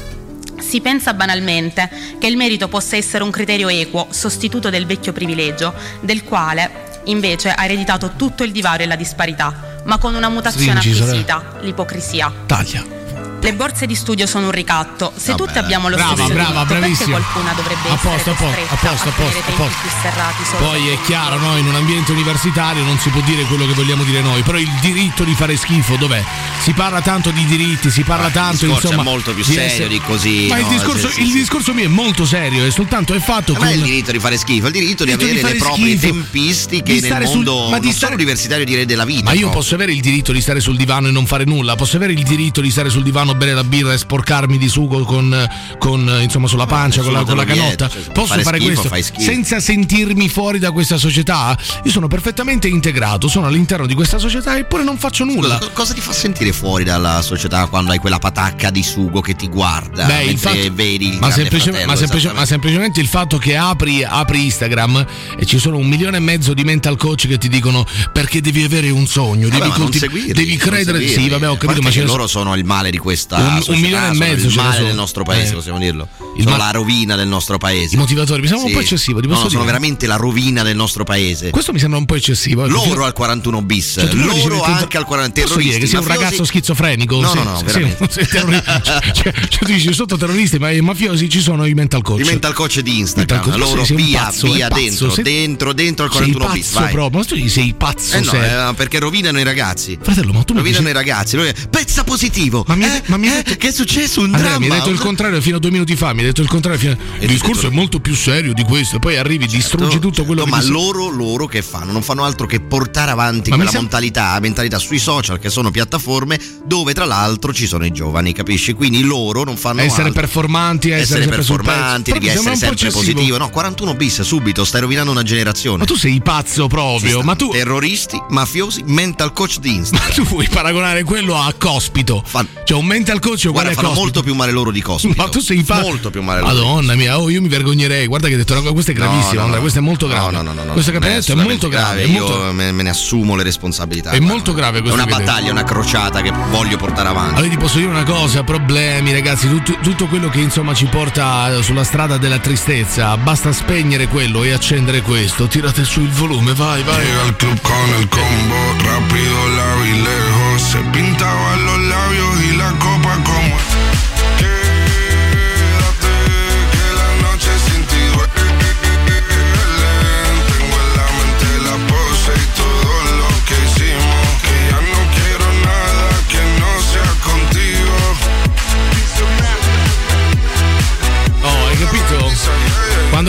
[0.74, 5.72] Si pensa banalmente che il merito possa essere un criterio equo, sostituto del vecchio privilegio,
[6.02, 10.80] del quale invece ha ereditato tutto il divario e la disparità, ma con una mutazione
[10.80, 12.34] Stringi, acquisita, l'ipocrisia.
[12.48, 13.03] Taglia.
[13.44, 15.12] Le borse di studio sono un ricatto.
[15.18, 18.34] Se tutti abbiamo lo Brava, stesso brava, diritto, perché qualcuna dovrebbe A essere posto, a
[18.36, 19.78] posto, costretta a posto, a posto, a posto.
[19.82, 21.58] più serrati solo Poi è chiaro, no?
[21.58, 24.72] in un ambiente universitario non si può dire quello che vogliamo dire noi, però il
[24.80, 26.24] diritto di fare schifo dov'è?
[26.62, 29.64] Si parla tanto di diritti, si parla tanto Il insomma, è molto più di serio
[29.66, 30.46] essere- di così.
[30.48, 30.70] Ma il, no?
[30.72, 31.34] discorso, Sì, sì, il sì.
[31.40, 34.20] discorso mio è molto serio, è soltanto è fatto Non con è il diritto di
[34.20, 37.00] fare schifo, è il diritto di Diritto di avere le fare proprie schifo, tempistiche di
[37.02, 39.24] nel stare sul- mondo ma di non stare- solo universitario direi della vita.
[39.26, 41.98] Ma io posso avere il diritto di stare sul divano e non fare nulla, posso
[41.98, 45.50] avere il diritto di stare sul divano, bere la birra e sporcarmi di sugo con,
[45.78, 47.90] con, eh, insomma sulla pancia, con la, con la canotta.
[47.90, 51.58] cioè, posso fare schifo, questo senza sentirmi fuori da questa società?
[51.84, 55.58] Io sono perfettamente integrato, sono all'interno di questa società eppure non faccio nulla.
[55.58, 59.36] Scusa, cosa ti fa sentire fuori dalla società quando hai quella patacca di sugo che
[59.36, 63.38] ti guarda Beh, fatto- vedi il ma, semplice- fratello, ma semplice- ma semplicemente il fatto
[63.38, 65.06] che apri, apri Instagram
[65.38, 68.64] e ci sono un milione e mezzo di mental coach che ti dicono perché devi
[68.64, 71.00] avere un sogno, Vabbè, devi, ma non colti- seguirli, devi credere.
[71.00, 71.24] seguirli.
[71.24, 72.98] Sì, vabbè, ho capito, ma loro sono il male di
[73.28, 75.56] questa Un- un società, milione e mezzo il male del nostro paese, Eh.
[75.56, 76.08] possiamo dirlo.
[76.36, 77.96] Il sono ma- la rovina del nostro paese.
[77.96, 80.76] I motivatori, mi sembra un po' eccessivo, ti No, no, sono veramente la rovina del
[80.76, 81.50] nostro paese.
[81.52, 82.66] Questo mi sembra un po' eccessivo.
[82.66, 86.08] eh, Loro al 41 bis, Cioè, loro anche al 40 Posso dire che sei un
[86.08, 87.20] ragazzo schizofrenico?
[87.22, 88.08] No, Sì, no, no, sì, veramente.
[88.10, 92.02] sì, terrori- cioè, cioè, tu dici sotto terroristi, ma i mafiosi ci sono i mental
[92.02, 92.20] coach.
[92.22, 95.24] I mental coach di Instagram, loro sì, sei un via, pazzo, via pazzo, dentro, sei-
[95.24, 96.92] dentro, dentro al sei 41 bis, pazzo vai.
[96.94, 98.42] proprio, ma tu sei pazzo, Eh no, sei.
[98.70, 99.98] eh, perché rovinano i ragazzi.
[100.02, 101.38] Fratello, ma tu mi rovinano i ragazzi.
[101.70, 102.64] Pezza positivo.
[102.68, 104.22] Ma mi, Eh, ma mi eh, che è successo?
[104.22, 104.66] Un Andrea, dramma.
[104.66, 106.14] mi hai detto il contrario fino a due minuti fa.
[106.14, 106.80] Mi hai detto il contrario.
[106.80, 106.98] Fino...
[107.20, 108.98] Il discorso è molto più serio di questo.
[108.98, 111.92] Poi arrivi, distruggi tutto quello No, che ma ti- loro, loro che fanno?
[111.92, 115.70] Non fanno altro che portare avanti Ma quella sem- mentalità, mentalità sui social che sono
[115.70, 118.74] piattaforme dove tra l'altro ci sono i giovani, capisci?
[118.74, 120.22] Quindi loro non fanno essere altro.
[120.22, 123.38] performanti, essere, essere performanti, devi essere sempre positivo.
[123.38, 125.78] No, 41 bis subito, stai rovinando una generazione.
[125.78, 127.22] Ma tu sei pazzo proprio.
[127.22, 130.14] Ma tu, Terroristi, mafiosi, mental coach di Instagram.
[130.16, 132.24] tu vuoi paragonare quello a Cospito.
[132.64, 134.02] Cioè un mental mental coach è uguale Guarda, a fanno cospito.
[134.02, 135.22] molto più male loro di Cospito.
[135.22, 136.54] Ma tu sei fa- Molto più male loro.
[136.54, 138.08] Madonna mia, oh, io mi vergognerei.
[138.08, 139.60] Guarda che hai detto una cosa, questa è No, gravissima, no, no.
[139.60, 140.32] questa è molto grave.
[140.32, 142.04] No, no, no, no, questo che hai è detto è molto assolutamente grave.
[142.04, 144.10] è Io molto- me, me ne assumo le responsabilità.
[144.12, 144.34] È guarda.
[144.34, 147.36] molto grave È questo una che hai battaglia, una crociata che voglio portare avanti.
[147.36, 151.62] Allora ti posso dire una cosa, problemi ragazzi, tutto, tutto quello che insomma ci porta
[151.62, 156.82] sulla strada della tristezza, basta spegnere quello e accendere questo, tirate su il volume, vai,
[156.84, 157.04] vai.
[157.04, 160.62] Llega al club con el combo, rápido la vi lejos.
[160.64, 163.83] Se pintaban los labios y go back on.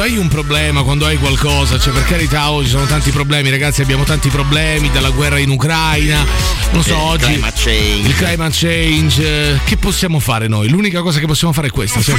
[0.04, 4.04] Hai un problema, quando hai qualcosa, cioè per carità oggi sono tanti problemi, ragazzi, abbiamo
[4.04, 6.26] tanti problemi, dalla guerra in Ucraina,
[6.72, 8.08] non so, Il oggi climate change.
[8.08, 10.68] il climate change, eh, che possiamo fare noi?
[10.68, 12.02] L'unica cosa che possiamo fare è questa.
[12.02, 12.16] cioè-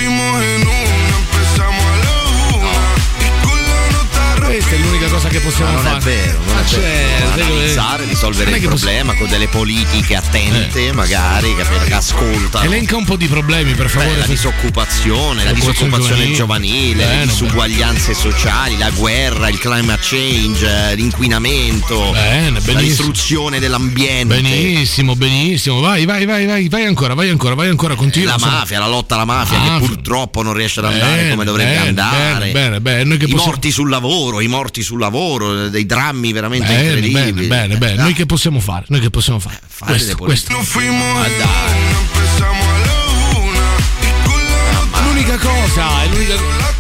[5.46, 5.98] possiamo Ma non fare.
[5.98, 7.30] è vero, non Ma è vero.
[7.30, 12.66] come- Analizzare, risolvere non è il problema con delle politiche attente, magari, capire, che ascoltano.
[12.66, 14.14] Elenca un po' di problemi, per favore.
[14.14, 20.00] Beh, la disoccupazione, la Disoccupazione disoccupazione giovanile, Bene, le disuguaglianze sociali, la guerra, il climate
[20.02, 24.40] change, eh, l'inquinamento, Bene, la distruzione dell'ambiente.
[24.42, 25.80] Benissimo, benissimo.
[25.82, 28.32] Vai, vai, vai, vai, vai ancora, vai ancora, vai ancora, continua.
[28.32, 29.80] La mafia, la lotta alla mafia Mafia.
[29.80, 32.18] che purtroppo non riesce ad andare Bene, come dovrebbe bene, andare.
[32.40, 33.04] bene, bene, bene.
[33.04, 35.35] Noi che I possiamo- morti sul lavoro, i morti sul lavoro,
[35.70, 37.48] dei drammi veramente Bene, incredibili.
[37.48, 37.96] bene, bene, bene.
[37.96, 38.86] Dai, Noi che possiamo fare?
[38.90, 39.60] Noi che possiamo fare?
[39.68, 40.54] fate Questo, le questo.
[40.54, 41.48] Nos fuimos en dai.
[41.48, 43.64] una, empezamos a la una.
[44.02, 46.36] Y con la L'unica cosa, è l'unica...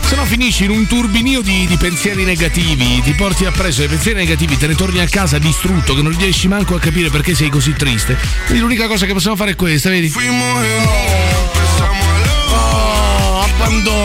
[0.07, 4.19] se no finisci in un turbinio di, di pensieri negativi, ti porti appresso dei pensieri
[4.19, 7.49] negativi, te ne torni a casa distrutto, che non riesci manco a capire perché sei
[7.49, 8.17] così triste.
[8.45, 10.09] Quindi l'unica cosa che possiamo fare è questa, vedi?
[10.09, 11.54] fuimos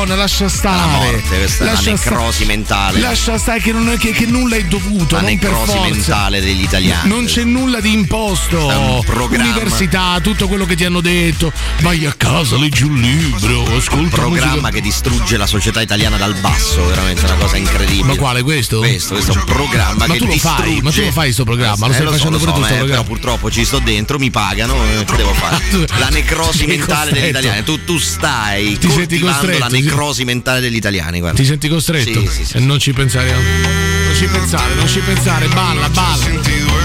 [0.01, 0.91] abbandona, lascia La stare.
[1.05, 3.01] morte, questa è la lascia sta- necrosi mentale.
[3.01, 5.89] Lascia stare che, non è- che- che nulla è dovuto, La non per necrosi forza.
[5.91, 7.09] mentale degli italiani.
[7.09, 9.05] Non c'è nulla di imposto.
[9.31, 11.53] Università, tutto quello che ti hanno detto.
[11.81, 14.71] Vai a casa, leggi un libro, ascolta un programma musica.
[14.71, 18.05] che distrugge la società italiana dal basso, veramente una cosa incredibile.
[18.07, 18.79] Ma quale questo?
[18.79, 20.83] Questo, questo è un programma Ma che tu lo fai, distrugge.
[20.83, 22.65] ma tu lo fai sto programma, lo Eh, stai so, facendo lo pure so, tu
[22.65, 23.03] sto eh, programma.
[23.03, 25.59] Però purtroppo ci sto dentro, mi pagano, eh, che devo fare?
[25.99, 27.63] La necrosi mentale degli italiani.
[27.65, 31.39] Tu, tu stai Ti coltivando la ti- necrosi mentale degli italiani, guarda.
[31.39, 32.21] Ti senti costretto?
[32.21, 32.57] Sì, sì, sì.
[32.57, 33.33] E non ci pensare.
[33.33, 36.79] Non ci pensare, non ci pensare, balla, balla.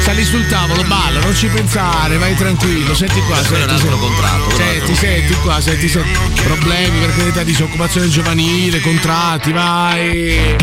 [0.00, 3.78] Sali sul tavolo, balla, non ci pensare, vai tranquillo, senti qua, è un senti, altro
[3.78, 3.98] senti.
[3.98, 4.56] contratto.
[4.56, 6.42] Senti, senti qua, senti, senti.
[6.42, 10.56] Problemi per carità, disoccupazione giovanile, contratti, vai.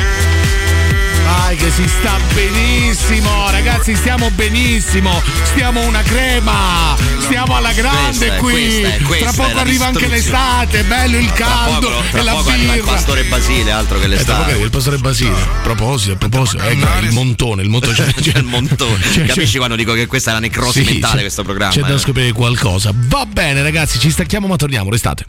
[1.35, 5.19] Vai che si sta benissimo, ragazzi, stiamo benissimo.
[5.45, 6.95] Stiamo una crema.
[7.19, 8.51] Stiamo alla grande Questa è- qui.
[8.51, 12.23] questa è- questa Tra poco arriva anche l'estate, bello il Tra caldo poco, tra e
[12.23, 12.93] la poco arriva il birra.
[12.93, 14.51] pastore Basile, altro che Eh, tra l'estate.
[14.59, 15.31] il pastore Basile.
[15.41, 17.95] A proposito, a proposito, eh, il montone, il montone.
[17.95, 19.03] Cioè, C'è il montone.
[19.11, 21.73] cioè- Capisci quando dico che questa è la necrosi Sì, mentale questo programma?
[21.73, 21.99] C'è da eh?
[21.99, 22.91] scoprire qualcosa.
[22.93, 25.25] Va bene, ragazzi, ci stacchiamo, ma torniamo, restate.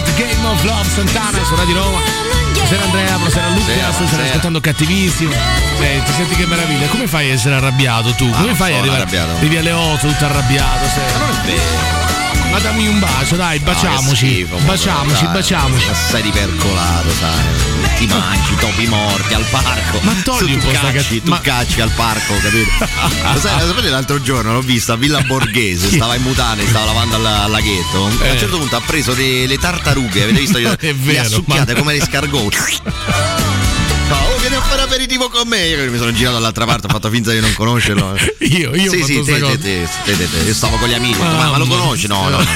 [0.00, 0.16] Bellissima.
[0.16, 1.98] Game of Love Santana su Radio Roma.
[2.52, 4.22] Buonasera Andrea, buonasera Luca, stai buonasera.
[4.24, 5.32] ascoltando cattivissimo.
[5.78, 6.86] Senti, senti che meraviglia.
[6.88, 8.28] Come fai a essere arrabbiato tu?
[8.30, 9.02] Come non fai a sono arrivare?
[9.02, 9.36] arrabbiato.
[9.36, 10.86] Arrivi alle 8 tutto arrabbiato.
[10.88, 12.07] sei- Non è vero.
[12.58, 14.16] Ma dammi un bacio, dai, No, baciamoci.
[14.16, 15.32] schifo, mo, baciamoci, dai.
[15.32, 15.86] baciamoci.
[15.86, 17.96] Ma sei ripercolato, sai.
[17.98, 20.00] Ti mangi topi morti al parco.
[20.02, 22.68] Ma togli tu, un po' sta cacci, cat- tu ma- cacci al parco, capito?
[23.22, 27.14] lo, sai, sapete l'altro giorno l'ho vista a Villa Borghese, stava in mutane, stava lavando
[27.14, 28.06] al, laghetto.
[28.06, 28.30] A Eh.
[28.32, 30.58] un certo punto ha preso le, le tartarughe, avete visto?
[30.58, 32.56] Non è le vero, ha succhiate ma- come le scargot.
[34.08, 35.66] No, oh, vieni a fare aperitivo con me.
[35.66, 38.16] Io mi sono girato dall'altra parte, ho fatto finta di non conoscerlo.
[38.40, 40.36] Io, io ho sì, fatto sì, te, te, te, te, te, te.
[40.46, 42.06] Io stavo con gli amici, detto, ma, ma lo conosci?
[42.06, 42.38] No, no.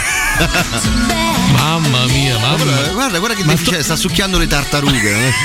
[1.53, 2.89] Mamma mia, mamma mia.
[2.93, 5.27] Guarda, guarda che Ma deficiente, sta succhiando le tartarughe.
[5.27, 5.33] eh.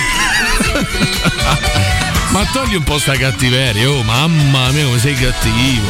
[2.32, 5.90] Ma togli un po' sta cattiveria, oh mamma mia come sei cattivo.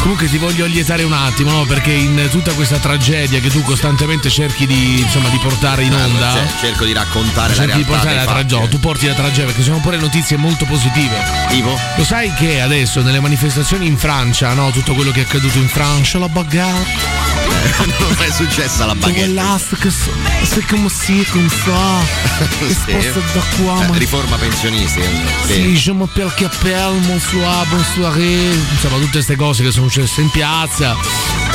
[0.00, 1.64] Comunque ti voglio allietare un attimo, no?
[1.64, 6.32] Perché in tutta questa tragedia che tu costantemente cerchi di, insomma, di portare in onda.
[6.32, 9.44] Cioè, cerco di raccontare la cerchi di realtà portare la tragedia, tu porti la tragedia
[9.44, 11.22] perché sono pure notizie molto positive.
[11.48, 11.78] Tipo?
[11.96, 14.70] Lo sai che adesso nelle manifestazioni in Francia, no?
[14.70, 17.39] Tutto quello che è accaduto in Francia, la bagarre.
[17.98, 19.32] non è successa la baguette.
[19.32, 20.10] Voilà, c'est que ça-
[20.44, 22.48] c'est comme si, comme ça.
[22.70, 22.74] Sì.
[22.74, 25.06] Sposta da qua, Eh, ma- riforma pensionistica.
[25.46, 25.76] Sì, Sì.
[25.76, 30.96] je m'appelle Capel, bonsoir, bonsoir, insomma tutte queste cose che sono successe in piazza.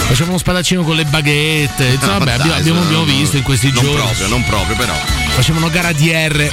[0.08, 3.84] Facciamo uno spadaccino con le baguette, insomma, No, vabbè, abbiamo, abbiamo- visto in questi non
[3.84, 4.02] giorni.
[4.02, 4.94] proprio, non proprio, però.
[5.36, 6.50] Facevano gara di R.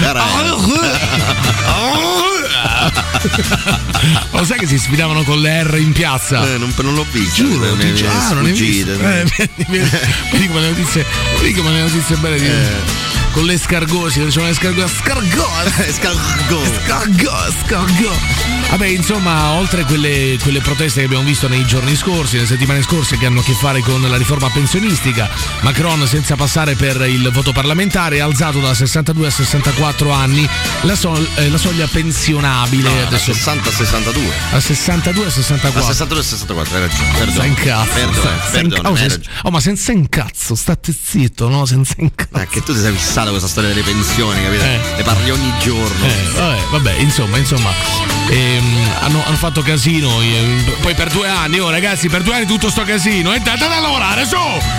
[0.00, 0.24] Gara
[4.30, 6.42] Lo sai che si sfidavano con le R in piazza?
[6.42, 7.44] Eh, non, non l'ho visto.
[7.44, 8.92] Giuro, mi- ti giuro, è ah, non hai visto?
[8.92, 9.24] Eh,
[9.68, 11.04] vedi, come le notizie,
[11.40, 12.50] vedi come le notizie belle di,
[13.36, 18.34] con le scargosi, dicevano le scargosi, scargosi, scargosi, scargosi, scargosi.
[18.70, 23.18] Vabbè, insomma, oltre quelle, quelle proteste che abbiamo visto nei giorni scorsi, nelle settimane scorse,
[23.18, 25.28] che hanno a che fare con la riforma pensionistica,
[25.60, 30.48] Macron, senza passare per il voto parlamentare, ha alzato da 62 a 64 anni
[30.82, 32.88] la, sol- eh, la soglia pensionabile.
[32.88, 34.24] No, da Adesso 60 a 62.
[34.52, 35.80] a 62 a 64.
[35.80, 37.10] A 62 e 64, hai ragione.
[37.18, 37.40] Perdono.
[37.40, 37.92] Sei in cazzo.
[37.92, 39.24] Perdono, in perdono, ca- oh, ragione.
[39.42, 41.66] oh, ma senza incazzo, state zitto, no?
[41.66, 42.34] Senza incazzo.
[42.40, 44.64] Eh, che tu ti sei fissato con questa storia delle pensioni, capito?
[44.64, 44.80] Eh.
[44.96, 46.06] Ne parli ogni giorno.
[46.06, 47.70] Eh, vabbè, vabbè, insomma, insomma,
[48.30, 50.20] ehm, hanno, hanno fatto casino.
[50.20, 53.32] ehm, poi per due anni, oh ragazzi, per due anni tutto sto casino.
[53.32, 54.36] E andate a lavorare, su!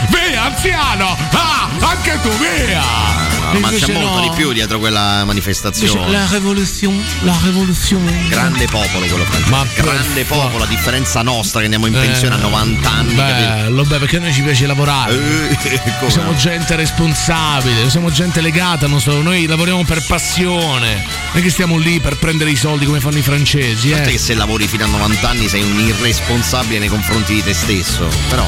[0.09, 1.17] Via, anziano!
[1.31, 3.36] Ah, anche tu, via!
[3.53, 4.21] No, ma c'è molto no.
[4.21, 6.11] di più dietro quella manifestazione.
[6.11, 8.27] La rivoluzione, la rivoluzione.
[8.29, 9.49] Grande popolo quello francese.
[9.51, 13.13] Ma Grande fa- popolo, a differenza nostra che andiamo in Eh, pensione a 90 anni.
[13.13, 15.13] Bello, beh, perché a noi ci piace lavorare.
[15.13, 16.37] Eh, siamo no?
[16.37, 20.95] gente responsabile, siamo gente legata, non so, noi lavoriamo per passione.
[21.31, 24.01] Non è che stiamo lì per prendere i soldi come fanno i francesi, eh.
[24.01, 28.07] che se lavori fino a 90 anni sei un irresponsabile nei confronti di te stesso.
[28.29, 28.45] Però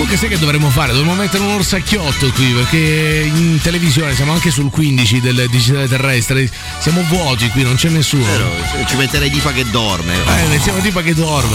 [0.00, 0.92] Comunque sai che dovremmo fare?
[0.92, 6.50] Dovremmo mettere un orsacchiotto qui perché in televisione siamo anche sul 15 del digitale terrestre,
[6.78, 8.24] siamo vuoti qui, non c'è nessuno.
[8.24, 8.50] Vero,
[8.86, 10.14] ci metterei Dipa che dorme.
[10.54, 11.54] Eh, siamo tipo che dorme.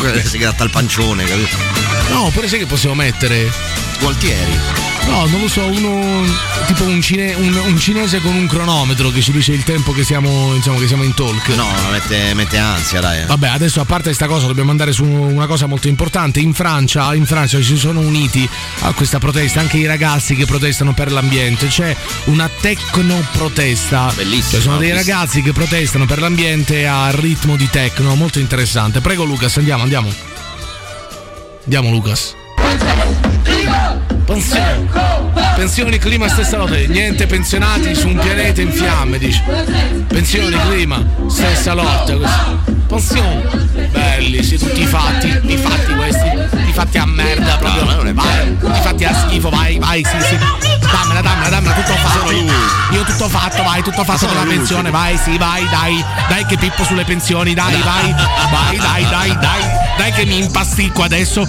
[0.00, 1.56] Quella che si gratta il pancione, capito?
[2.10, 3.52] No, oppure sai che possiamo mettere?
[4.00, 4.58] Gualtieri.
[5.06, 6.24] No, non lo so, uno
[6.66, 10.02] tipo un, cine- un- un cinese con un cronometro che ci dice il tempo che
[10.02, 11.46] siamo, insomma, che siamo in talk.
[11.50, 13.24] No, mette, mette ansia, dai.
[13.24, 16.40] Vabbè, adesso a parte questa cosa dobbiamo andare su una cosa molto importante.
[16.40, 18.48] In Francia, in Francia si sono uniti
[18.80, 21.68] a questa protesta anche i ragazzi che protestano per l'ambiente.
[21.68, 21.94] C'è
[22.24, 24.12] una tecno protesta.
[24.14, 29.00] Bellissimo, Cioè, sono dei ragazzi che protestano per l'ambiente a ritmo di tecno, molto interessante.
[29.00, 30.12] Prego Lucas, andiamo, andiamo.
[31.64, 32.34] Andiamo Lucas.
[34.26, 34.88] Pensioni,
[35.54, 36.74] pensioni, clima, stessa lotta.
[36.88, 39.40] Niente pensionati su un pianeta in fiamme, dice.
[40.08, 42.64] Pensioni, clima, stessa lotta.
[42.88, 43.42] Pensioni,
[43.92, 46.26] belli, sì, tutti i fatti, i fatti questi,
[46.68, 47.84] i fatti a merda proprio.
[47.84, 50.36] No, non è vai, i fatti a schifo, vai, vai, sì, sì.
[50.80, 52.30] Dammela, dammela, dammela, tutto fatto.
[52.32, 56.56] Io tutto fatto, vai, tutto fatto per la pensione, vai, sì, vai, dai, dai che
[56.56, 58.12] pippo sulle pensioni, dai, vai,
[58.50, 61.48] vai, dai, dai, dai, dai che mi impasticco adesso.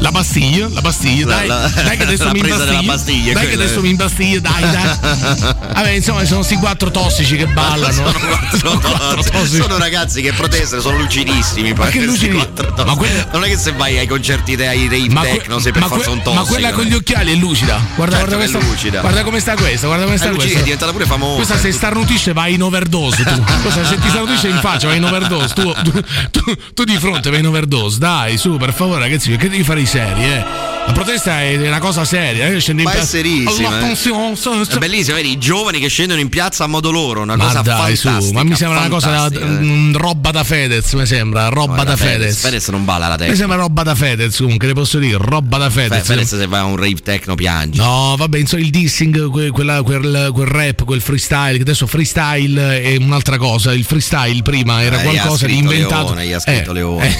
[0.00, 3.64] La pastiglia, la pastiglia, dai, dai che adesso mi pastiglia, dai che quella.
[3.64, 4.96] adesso mi imbastiglio, dai, dai.
[5.74, 7.92] Vabbè, insomma, sono sti quattro tossici che ballano.
[7.92, 9.56] Sono, quattro quattro tossici.
[9.60, 11.74] Sono ragazzi che protestano, sono lucidissimi.
[11.74, 12.48] poi, che questi lucidi?
[12.86, 15.72] Ma quelle- Non è che se vai ai concerti ai rave Ma, que- techno sei
[15.72, 16.42] per ma forza que- un tossico.
[16.44, 17.78] ma quella con gli occhiali è lucida.
[17.94, 19.00] Guarda, Certo guarda, questa, lucida.
[19.02, 20.60] guarda come sta questa, guarda come sta È lucida, questa.
[20.60, 21.36] è diventata pure famosa.
[21.36, 23.42] Questa se starnutisce vai in overdose tu.
[23.60, 25.52] Questa se ti starnutisce in faccia vai in overdose.
[25.52, 27.59] Tu, tu, tu- tu di fronte vai in overdose.
[27.98, 30.69] Dai, su, per favore, ragazzi, perché devi fare i seri, eh?
[30.86, 32.58] La protesta è una cosa seria, eh?
[32.58, 33.68] Scendi in Ma è piazza- serissima.
[33.68, 33.92] Alla eh.
[33.92, 37.60] È bellissimo, vedi i giovani che scendono in piazza a modo loro, una Ma cosa
[37.62, 39.90] dai, su, ma mi sembra una cosa da, fantastica, eh.
[39.92, 42.40] roba da Fedez, mi sembra, roba Guarda, da Fedez, Fedez.
[42.40, 43.34] Fedez non balla la Mi tecno.
[43.36, 46.06] sembra roba da Fedez, comunque, le posso dire, roba da Fe- Fedez.
[46.06, 47.78] Fedez se vai a un rave techno piangi.
[47.78, 52.82] No, vabbè, insomma, il dissing, que- quella- quel, quel rap, quel freestyle, che adesso freestyle
[52.82, 53.72] è un'altra cosa.
[53.72, 56.06] Il freestyle prima era Eh, qualcosa di inventato.
[56.14, 57.16] Leone, gli ha scritto Leone, eh,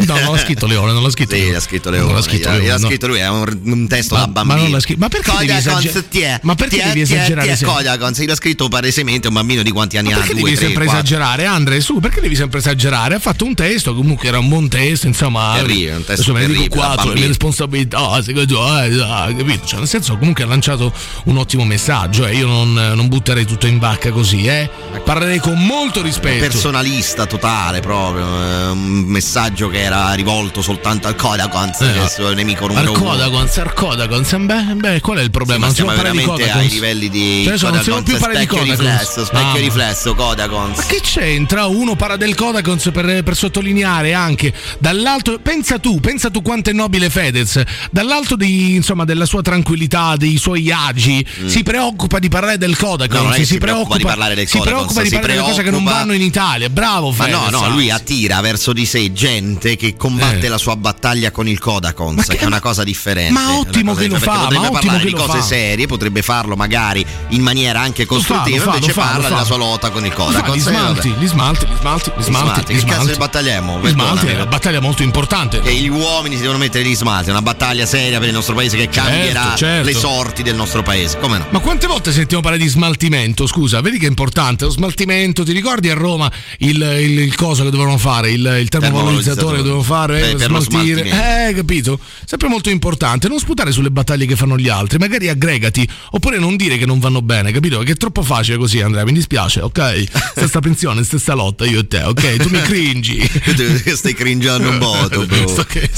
[0.00, 0.04] sì.
[0.06, 1.52] no, non l'ha scritto Leone, non l'ha scritto Sì, Leone.
[1.54, 2.14] l'ha scritto Non Leone.
[2.14, 2.88] l'ha scritto Leone, no.
[2.96, 4.62] Scritto lui, è un, un testo Ma- da ma bambino.
[4.62, 7.66] non l'ha scritto- ma perché devi Codacons, esager- tie, ma perché tie, devi esagerare tie?
[7.66, 10.18] Codacons, l'ha scritto palesemente un bambino di quanti anni Ma ha?
[10.18, 11.02] perché Due, devi tre, sempre quattro?
[11.04, 11.80] esagerare, Andre?
[11.80, 13.14] Su, perché devi sempre esagerare?
[13.14, 15.52] Ha fatto un testo, comunque era un buon testo, insomma.
[15.56, 17.26] Terribile, un testo me dico terribile, da quattro, le bambino.
[17.28, 19.66] responsabilità, secondo eh, ah, capito?
[19.66, 20.92] Cioè, nel senso, comunque ha lanciato
[21.24, 22.36] un ottimo messaggio, eh.
[22.36, 24.68] Io non, non butterei tutto in vacca così, eh.
[25.04, 26.38] Parlerei con molto rispetto.
[26.40, 32.02] personalista totale proprio eh, un messaggio che era rivolto soltanto al Codacons Eh, che è
[32.02, 35.60] il suo nemico numero uno Arcodacons, Arcodacons, beh, beh, qual è il problema?
[35.60, 36.72] ma non siamo si veramente ai Codacons.
[36.72, 38.78] livelli di Cioè, adesso non si Codacons, più parlare di Codacons.
[38.78, 41.66] riflesso specchio Ah, riflesso Codacons Ma che c'entra?
[41.66, 45.38] Uno parla del Codacons per, per sottolineare anche dall'alto.
[45.42, 47.62] Pensa tu, pensa tu quanto è nobile Fedez.
[47.90, 53.20] Dall'alto di, insomma, della sua tranquillità, dei suoi agi, si preoccupa di parlare del Codacons.
[53.20, 53.24] Mm.
[53.26, 55.48] No, che si, si preoccupa di parlare del si Codacons, preoccupa di si parlare delle
[55.48, 56.68] cose che non preoccupa- vanno in Italia.
[56.68, 57.50] Bravo ma Fedez.
[57.50, 61.58] no no lui attira verso di sé gente che combatte la sua battaglia con il
[61.58, 63.32] Kodakons, che, è una cosa differente.
[63.32, 65.42] ma ottimo cosa che lo fa, ma ottimo parlare che di cose fa.
[65.42, 69.06] serie, potrebbe farlo magari in maniera anche Lo fa, costruttiva, lo fa, invece lo fa,
[69.06, 69.28] lo parla fa.
[69.34, 70.54] della sua lotta con il Lo fa, Kodakons.
[70.54, 71.20] Li Eh, smalti, vabbè.
[71.20, 72.74] li smalti, li smalti, li smalti.
[72.74, 73.80] Che cazzo di battagliamo?
[73.80, 75.60] Gli smalti è una battaglia molto importante.
[75.60, 78.54] Che gli uomini si devono mettere gli smalti, è una battaglia seria per il nostro
[78.54, 79.86] paese che cambierà certo.
[79.86, 81.18] le sorti del nostro paese.
[81.18, 81.46] Come no?
[81.50, 83.46] Ma quante volte sentiamo parlare di smaltimento?
[83.46, 85.42] Scusa, vedi che è importante lo smaltimento.
[85.44, 88.30] Ti ricordi a Roma il, il, il coso che dovevano fare?
[88.30, 90.30] Il, il termovalorizzatore che dovevano fare?
[90.30, 91.48] Eh, per smaltire.
[91.48, 91.98] Eh, capito?
[92.24, 93.28] Sempre molto importante.
[93.28, 95.88] Non sputare sulle battaglie che fanno gli altri, magari aggregati.
[96.10, 97.78] Oppure non dire che non vanno bene, capito?
[97.80, 99.04] Che è troppo facile così, Andrea.
[99.04, 100.04] Mi dispiace, ok?
[100.36, 102.36] Stessa pensione, stessa lotta, io e te, ok?
[102.36, 103.20] Tu mi cringi.
[103.94, 105.46] Stai cringiando un botto, bro.
[105.48, 105.88] Stai,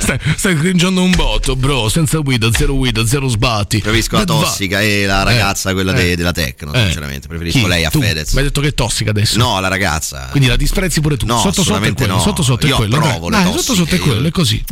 [0.00, 1.88] stai, stai cringiando un botto, bro.
[1.88, 3.78] Senza guida, zero guida, zero sbatti.
[3.78, 6.02] Preferisco la va- tossica e la ragazza, quella eh.
[6.02, 6.82] de- della Tecno, Eh.
[6.84, 7.28] sinceramente.
[7.28, 7.66] Preferisco Chi?
[7.66, 8.00] lei a Tu?
[8.00, 8.32] Fedez.
[8.32, 9.38] Mi hai detto che è tossica adesso.
[9.38, 10.28] No, la ragazza.
[10.30, 11.26] Quindi la disprezzi pure tu.
[11.26, 12.14] No, sotto sotto è quello.
[12.14, 12.20] no.
[12.20, 12.98] Sotto sotto è quello.
[13.28, 14.64] Dai, sotto sotto è quello, è così.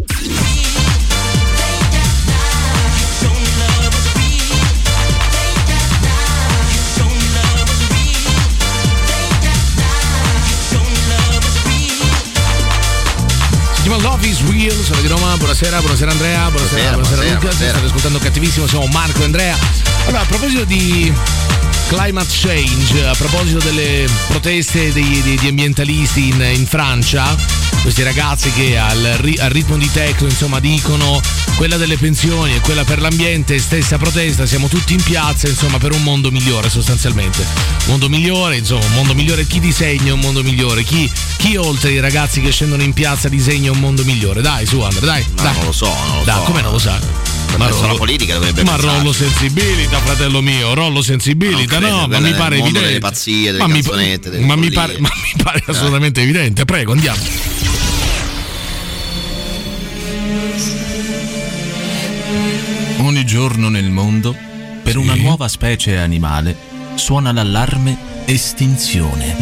[14.23, 17.71] Love is Real, sono di Roma, buonasera, buonasera Andrea, buonasera, Buonasera, buonasera, buonasera, Luca, buonasera.
[17.71, 19.59] state ascoltando cattivissimo, siamo Marco e Andrea.
[20.07, 21.13] Allora, a proposito di
[21.95, 27.37] climate change, a proposito delle proteste di ambientalisti in, in Francia,
[27.83, 31.21] questi ragazzi che al, ri- al ritmo di techno insomma dicono
[31.57, 35.93] quella delle pensioni e quella per l'ambiente, stessa protesta, siamo tutti in piazza insomma per
[35.93, 37.43] un mondo migliore sostanzialmente.
[37.43, 41.91] Un mondo migliore, insomma, un mondo migliore, chi disegna un mondo migliore, chi, chi oltre
[41.91, 44.41] i ragazzi che scendono in piazza disegna un mondo migliore.
[44.41, 45.27] Dai su Andrea, dai.
[45.37, 45.55] Ma dai.
[45.57, 46.43] non lo so, non lo Dai, so.
[46.45, 47.01] come non lo sai?
[47.57, 48.97] Penso la politica dovrebbe ma pensarci.
[48.97, 51.03] rollo sensibilità, fratello mio, rollo
[51.79, 52.87] credo, no, ma mi pare evidente.
[52.87, 53.83] delle pazzie, delle ma mi,
[54.41, 55.75] ma mi pare, ma mi pare Dai.
[55.75, 56.65] assolutamente evidente.
[56.65, 57.21] Prego, andiamo.
[62.99, 64.35] Ogni giorno nel mondo,
[64.83, 66.57] per una nuova specie animale,
[66.95, 69.37] suona l'allarme estinzione.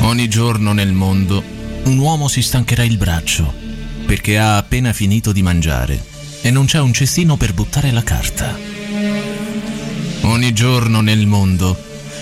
[0.00, 1.42] Ogni giorno nel mondo,
[1.84, 3.61] un uomo si stancherà il braccio
[4.06, 6.04] perché ha appena finito di mangiare
[6.42, 8.58] e non c'è un cestino per buttare la carta.
[10.22, 11.76] Ogni giorno nel mondo,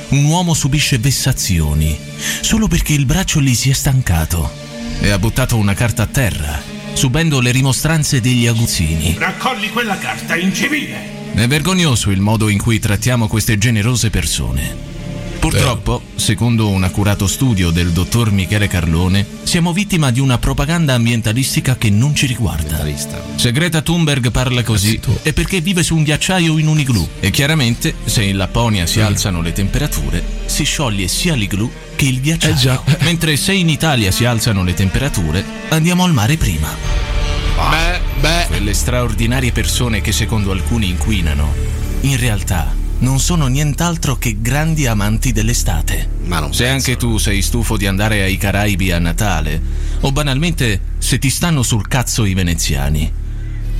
[0.08, 1.98] un uomo subisce vessazioni
[2.40, 4.50] solo perché il braccio gli si è stancato
[5.00, 6.60] e ha buttato una carta a terra,
[6.92, 9.16] subendo le rimostranze degli aguzzini.
[9.18, 11.18] Raccolli quella carta incivile.
[11.32, 14.89] È vergognoso il modo in cui trattiamo queste generose persone.
[15.40, 21.76] Purtroppo, secondo un accurato studio del dottor Michele Carlone, siamo vittima di una propaganda ambientalistica
[21.78, 22.86] che non ci riguarda.
[23.36, 27.30] Se Greta Thunberg parla così è perché vive su un ghiacciaio in un igloo e
[27.30, 32.84] chiaramente se in Lapponia si alzano le temperature si scioglie sia l'igloo che il ghiacciaio.
[33.00, 36.68] Mentre se in Italia si alzano le temperature andiamo al mare prima.
[37.70, 38.46] Beh, beh.
[38.48, 41.54] Quelle straordinarie persone che secondo alcuni inquinano,
[42.02, 46.08] in realtà non sono nient'altro che grandi amanti dell'estate.
[46.52, 49.60] se anche tu sei stufo di andare ai Caraibi a Natale,
[50.00, 53.10] o banalmente se ti stanno sul cazzo i veneziani,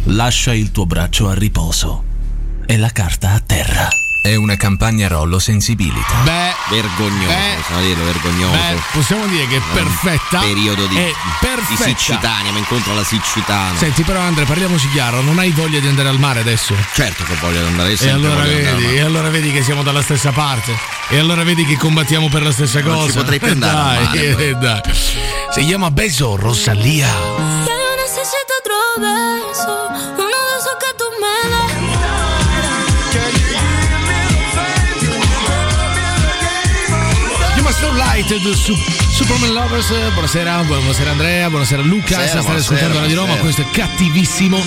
[0.04, 2.04] lascia il tuo braccio a riposo
[2.66, 3.99] e la carta a terra.
[4.22, 6.12] È una campagna Rollo Sensibility.
[6.24, 8.52] Beh, vergognoso, beh, possiamo dirlo, vergognoso.
[8.52, 10.40] Beh, possiamo dire che è perfetta.
[10.40, 11.84] periodo di, È di perfetta.
[11.84, 13.68] siccità, andiamo incontro alla siccità.
[13.76, 16.74] Senti, però Andrea, parliamoci chiaro, non hai voglia di andare al mare adesso?
[16.92, 20.32] Certo che voglio andare E sempre allora, andare e allora vedi che siamo dalla stessa
[20.32, 20.76] parte.
[21.08, 23.06] E allora vedi che combattiamo per la stessa Non cosa.
[23.06, 24.80] ci potrei più andare al dai, mare, eh, dai.
[25.50, 27.06] Si chiama Beso Rosalia.
[27.06, 28.74] Ya yo necesito otro
[37.80, 38.76] Chiama Starlighted su
[39.08, 39.88] Superman Lovers.
[40.12, 42.16] Buonasera, buonasera Andrea, buonasera Luca.
[42.16, 44.62] Buonasera, State ascoltando la di Roma, questo è cattivissimo.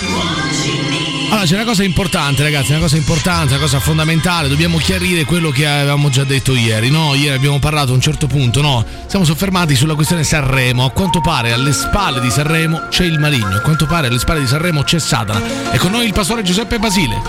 [1.30, 4.48] Allora, c'è una cosa importante, ragazzi, una cosa importante, una cosa fondamentale.
[4.48, 7.14] Dobbiamo chiarire quello che avevamo già detto ieri, no?
[7.14, 8.84] Ieri abbiamo parlato a un certo punto, no?
[9.06, 10.86] Siamo soffermati sulla questione Sanremo.
[10.86, 14.40] A quanto pare alle spalle di Sanremo c'è il maligno, a quanto pare alle spalle
[14.40, 15.72] di Sanremo c'è Satana.
[15.72, 17.22] E con noi il pastore Giuseppe Basile.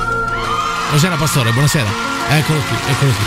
[0.85, 1.89] Buonasera, pastore, buonasera.
[2.31, 3.25] Eccolo qui, eccolo qui.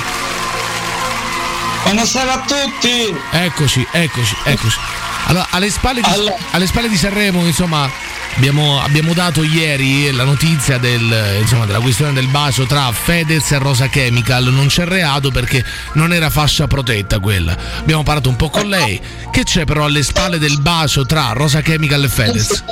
[1.88, 3.15] Buonasera a tutti.
[3.31, 4.77] Eccoci, eccoci, eccoci.
[5.27, 7.89] Allora, alle spalle di, alle spalle di Sanremo, insomma,
[8.35, 13.57] abbiamo, abbiamo dato ieri la notizia del, insomma, della questione del bacio tra Fedez e
[13.57, 14.43] Rosa Chemical.
[14.51, 15.63] Non c'è reato perché
[15.93, 17.55] non era fascia protetta quella.
[17.79, 18.99] Abbiamo parlato un po' con lei.
[19.31, 22.63] Che c'è però alle spalle del bacio tra Rosa Chemical e Fedez?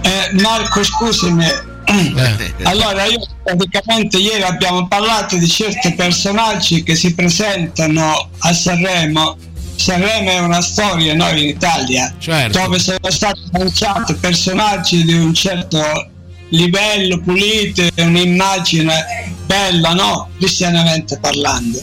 [0.00, 1.72] Eh, Marco, scusami.
[1.86, 2.52] Eh.
[2.64, 9.36] Allora, io praticamente ieri abbiamo parlato di certi personaggi che si presentano a Sanremo
[9.76, 12.58] Sanremo è una storia noi in Italia Certo.
[12.58, 16.10] dove sono stati lanciati personaggi di un certo
[16.50, 20.28] livello pulite, un'immagine bella, no?
[20.38, 21.82] Cristianamente parlando.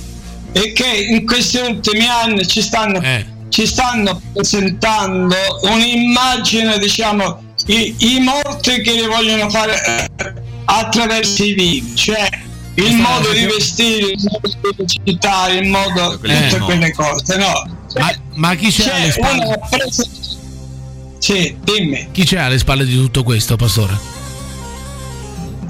[0.54, 3.26] E che in questi ultimi anni ci stanno, Eh.
[3.49, 10.34] ci stanno presentando un'immagine, diciamo, i, i morti che li vogliono fare eh,
[10.66, 12.30] attraverso i vivi, cioè
[12.76, 16.48] il modo di vestire, il modo di recitare, il modo Eh.
[16.48, 17.80] tutte quelle cose, no?
[18.00, 19.46] Ma, ma chi c'è alle C'è spalle?
[19.46, 20.04] una presa-
[21.20, 22.08] Sì, dimmi.
[22.12, 23.98] Chi c'è alle spalle di tutto questo, Pastore?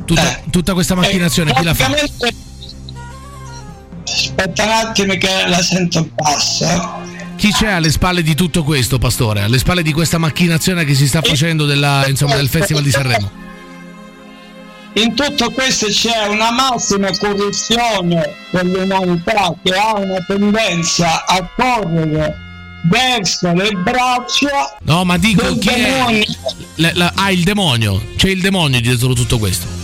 [0.06, 1.95] Tutta, tutta questa macchinazione, chi la fa?
[1.95, 2.10] Eh,
[4.04, 6.99] Aspetta un attimo che la sento bassa.
[7.41, 9.41] Chi c'è alle spalle di tutto questo, Pastore?
[9.41, 13.31] Alle spalle di questa macchinazione che si sta facendo della, insomma, del Festival di Sanremo?
[14.93, 18.21] In tutto questo c'è una massima corruzione
[18.51, 22.35] dell'umanità che ha una tendenza a correre
[22.83, 25.81] verso le braccia No, ma dico chi è?
[25.81, 26.25] demonio.
[26.75, 28.03] La- la- ah, il demonio.
[28.17, 29.80] C'è il demonio dietro tutto questo.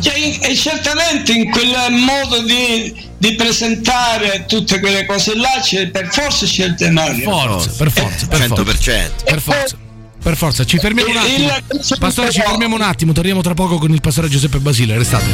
[0.00, 6.08] Cioè, e certamente in quel modo di, di presentare tutte quelle cose là c'è, per
[6.10, 7.30] forza c'è il demonio.
[7.30, 8.62] Forza, per forza, per forza.
[8.62, 9.10] 100%.
[9.24, 9.76] Per forza.
[10.22, 11.50] Per forza, ci fermiamo un attimo.
[11.98, 15.26] Pastore, ci fermiamo un attimo, torniamo tra poco con il pastore Giuseppe Basile, restate.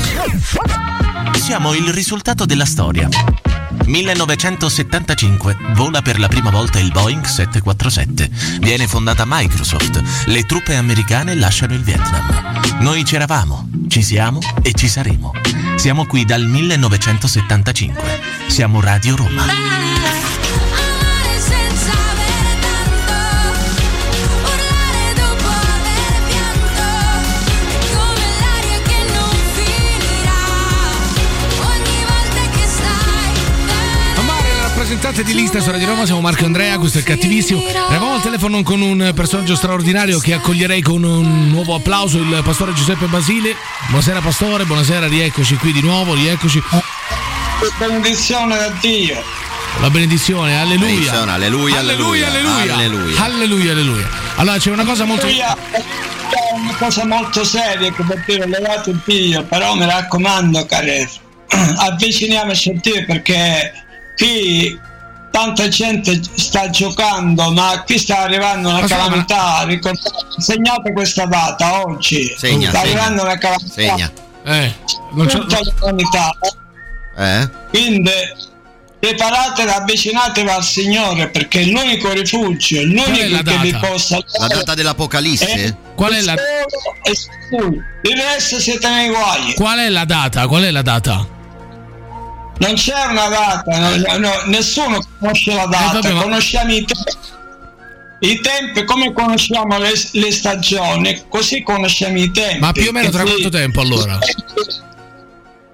[1.43, 3.09] Siamo il risultato della storia.
[3.89, 8.31] 1975 vola per la prima volta il Boeing 747.
[8.61, 10.03] Viene fondata Microsoft.
[10.27, 12.61] Le truppe americane lasciano il Vietnam.
[12.81, 15.33] Noi c'eravamo, ci siamo e ci saremo.
[15.77, 18.21] Siamo qui dal 1975.
[18.49, 20.18] Siamo Radio Roma.
[35.01, 37.63] Rappresentante di lista su Radio Roma, siamo Marco Andrea, questo è cattivissimo.
[37.69, 42.73] Eravamo al telefono con un personaggio straordinario che accoglierei con un nuovo applauso, il pastore
[42.73, 43.55] Giuseppe Basile.
[43.91, 46.61] Buonasera pastore, buonasera, rieccoci qui di nuovo, rieccoci.
[47.79, 49.23] Benedizione da Dio.
[49.81, 50.87] La benedizione, alleluia.
[50.89, 54.09] Benedizione, alleluia, alleluia, alleluia, alleluia, alleluia, alleluia.
[54.35, 55.27] Allora c'è una cosa molto...
[55.27, 61.09] È una cosa molto seria che per dire levate il Dio, però mi raccomando care,
[61.79, 63.73] avviciniamoci a Dio perché
[64.17, 64.87] qui
[65.31, 72.35] tanta gente sta giocando, ma qui sta arrivando una calamità, ricordate, segnate questa data oggi,
[72.37, 72.91] Segna, sta segna.
[72.91, 73.73] arrivando una calamità.
[73.73, 74.13] Segna.
[74.45, 74.75] Eh,
[75.13, 75.39] non c'è...
[75.81, 76.33] l'umanità.
[77.17, 77.51] Eh?
[77.71, 78.11] Quindi
[79.01, 83.87] preparatevi, avvicinatevi al Signore perché è l'unico rifugio, è l'unico che vi data?
[83.87, 85.51] possa La data dell'Apocalisse?
[85.53, 86.35] Eh, Qual è la-.
[88.03, 89.55] Il resto siete nei guai.
[89.55, 90.47] Qual è la data?
[90.47, 91.27] Qual è la data?
[92.59, 96.85] Non c'è una data, no, no, no, nessuno conosce la data, vabbè, ma- conosciamo i
[96.85, 97.27] tempi.
[98.21, 102.59] I tempi, come conosciamo le, le stagioni, così conosciamo i tempi.
[102.59, 104.19] Ma più o meno tra quanto tempo allora?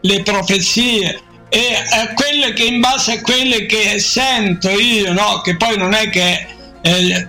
[0.00, 5.40] Le profezie e a quelle che in base a quelle che sento io, no?
[5.40, 6.46] Che poi non è che
[6.82, 7.28] eh, eh,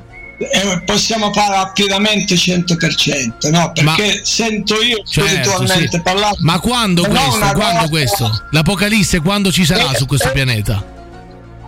[0.85, 3.71] possiamo fare affidamento 100%, no?
[3.73, 6.01] Perché sento io Certo, spiritualmente sì.
[6.01, 6.37] parlando.
[6.39, 7.35] Ma quando questo?
[7.35, 8.45] una Quando data- questo?
[8.51, 10.93] L'Apocalisse quando ci sarà su questo pianeta?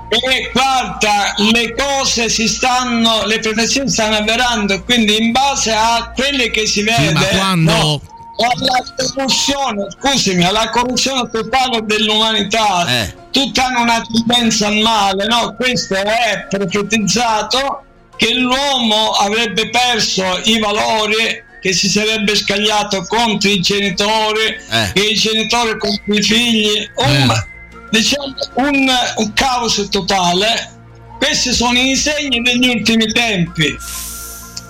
[0.10, 6.50] E guarda, le cose si stanno, le profezie stanno avverando, quindi in base a quelle
[6.50, 8.02] che si vede, ma quando- no,
[8.38, 13.16] alla corruzione, scusami, alla corruzione totale dell'umanità, Eh.
[13.32, 15.56] tutti hanno una tendenza al male, no?
[15.58, 17.82] Questo è profetizzato
[18.18, 24.92] che l'uomo avrebbe perso i valori che si sarebbe scagliato contro i genitori Eh.
[24.94, 26.90] e i genitori contro i figli.
[26.96, 27.44] Un,
[27.90, 30.72] diciamo un, un caos totale.
[31.18, 33.76] Questi sono i segni degli ultimi tempi.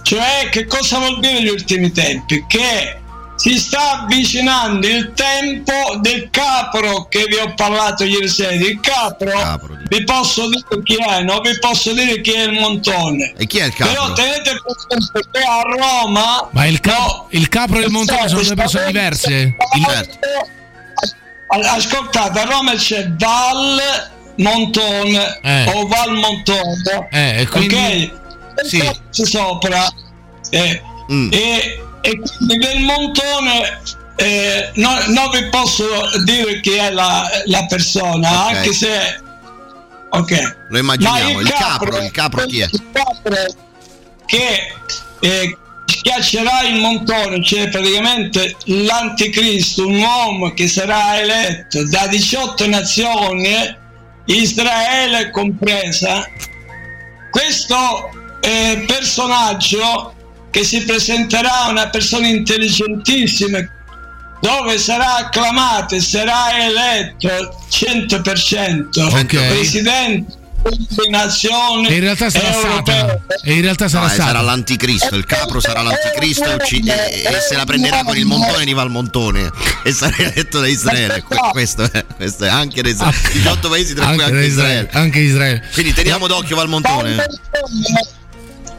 [0.01, 2.45] Cioè che cosa vuol dire gli ultimi tempi?
[2.47, 2.97] Che
[3.37, 5.71] si sta avvicinando il tempo
[6.01, 9.31] del capro che vi ho parlato ieri sera il capro,
[9.87, 13.59] vi posso dire chi è non vi posso dire chi è il montone E chi
[13.59, 14.13] è il però capo?
[14.13, 18.55] tenete presente che a Roma Ma il, cap- il capro e il montone sono due
[18.55, 19.31] persone diverse?
[19.75, 20.09] Il-
[21.49, 23.79] Al- Ascoltate, a Roma c'è Val
[24.35, 25.71] Montone Eh.
[25.73, 28.65] o Val Montone, Eh, e quindi- ok?
[28.65, 28.83] sì.
[29.25, 29.87] Sopra
[30.49, 31.29] eh, Mm.
[31.31, 32.21] e, e
[32.57, 33.79] del Montone
[34.15, 35.83] eh, no- non vi posso
[36.23, 38.55] dire chi è la, la persona, Ok.
[38.55, 39.19] anche se
[40.09, 40.55] ok.
[40.69, 42.67] Lo immaginiamo, Ma il capro, il capro chi è?
[42.71, 43.35] il capro
[44.25, 44.73] che
[45.19, 53.75] eh, schiaccerà il montone, cioè praticamente l'anticristo, un uomo che sarà eletto da 18 nazioni
[54.25, 56.25] Israele compresa,
[57.31, 58.09] questo
[58.41, 60.13] eh, personaggio
[60.51, 63.59] che si presenterà una persona intelligentissima
[64.39, 67.27] dove sarà acclamato e sarà eletto
[67.69, 69.47] 100% Ok.
[69.47, 72.51] presidente delle nazioni E in realtà sarà.
[72.53, 73.19] Satana.
[73.43, 77.21] E in realtà sarà No, eh, sarà l'anticristo, il capro sarà l'anticristo e, ucci- e-
[77.23, 79.49] e se la prenderà con il montone di Valmontone
[79.83, 81.23] e sarà eletto da Israele.
[81.23, 83.17] Que- questo, è, questo è anche da Israele.
[83.33, 84.45] 18 paesi tra cui Anche, Israele.
[84.47, 84.89] Israele.
[84.91, 85.63] Anche Israele.
[85.73, 87.15] Quindi teniamo d'occhio Valmontone.
[87.15, 88.09] Montone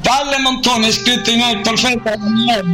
[0.03, 2.64] è scritto in il profeta Daniele,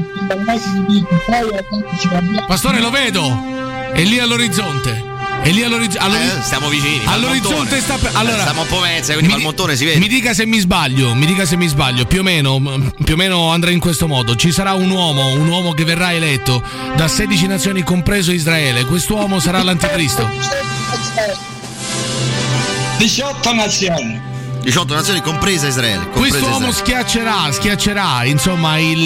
[2.46, 3.52] Pastore, lo vedo.
[3.92, 5.12] È lì all'orizzonte.
[5.42, 6.16] È lì all'orizzonte.
[6.38, 7.00] Eh, stiamo vicini.
[7.04, 8.10] All'orizzonte sta per.
[8.14, 9.98] Allora, Eh, Stiamo un po' mezza, quindi mi- Valmontone si vede.
[9.98, 12.60] Mi dica se mi sbaglio, mi dica se mi sbaglio, più o meno,
[13.04, 14.36] più o meno andrà in questo modo.
[14.36, 16.62] Ci sarà un uomo, un uomo che verrà eletto
[16.96, 18.84] da 16 nazioni, compreso Israele.
[18.84, 20.28] Quest'uomo sarà l'anticristo.
[22.98, 24.32] 18 nazioni.
[24.64, 26.08] 18 nazioni compresa Israele.
[26.10, 26.72] compresa Quest'uomo Israele.
[27.04, 28.98] schiaccerà, schiaccerà, insomma, il,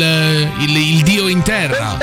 [0.60, 1.98] il- il Dio in terra.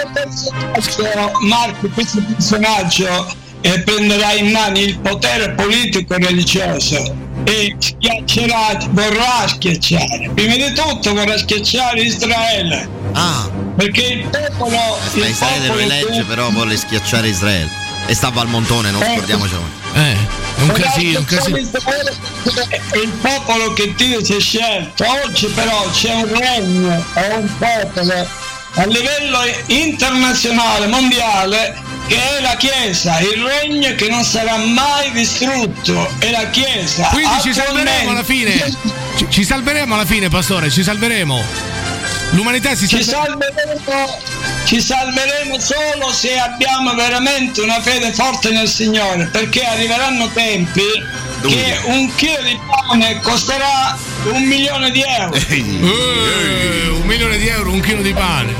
[1.41, 7.15] Marco, questo personaggio eh, prenderà in mano il potere politico e religioso
[7.45, 10.29] e schiaccerà, vorrà schiacciare.
[10.33, 12.87] Prima di tutto vorrà schiacciare Israele.
[13.13, 13.49] Ah.
[13.75, 17.69] Perché il popolo, il Israele lo elegge, però vuole schiacciare Israele.
[18.07, 19.61] E sta a Valmontone, non scordiamocelo.
[19.93, 20.15] Eh,
[20.65, 21.57] un casino, un casino.
[21.57, 25.05] È il popolo che Dio si è scelto.
[25.23, 28.43] Oggi però c'è un regno, è un popolo
[28.77, 31.77] a livello internazionale, mondiale,
[32.07, 37.07] che è la Chiesa, il regno che non sarà mai distrutto, è la Chiesa.
[37.13, 38.75] Quindi ci salveremo alla fine.
[39.15, 41.41] Ci, ci salveremo alla fine, pastore, ci salveremo.
[42.31, 43.37] L'umanità si Ci salverà.
[43.55, 44.19] salveremo,
[44.65, 50.83] ci salveremo solo se abbiamo veramente una fede forte nel Signore, perché arriveranno tempi
[51.41, 53.97] che un chilo di pane costerà
[54.31, 55.35] un milione di euro.
[55.35, 58.55] Eh, un milione di euro, un chilo di pane.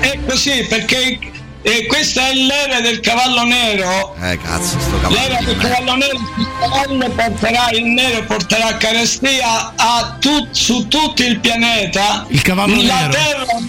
[0.00, 1.18] È così perché
[1.62, 4.14] eh, questa è l'era del cavallo nero.
[4.20, 5.44] Eh, cazzo, sto L'era cavallo.
[5.46, 11.38] del cavallo nero, il cavallo porterà il nero, porterà carestia a tut- su tutto il
[11.40, 12.24] pianeta.
[12.28, 13.10] Il cavallo La nero.
[13.12, 13.68] terra non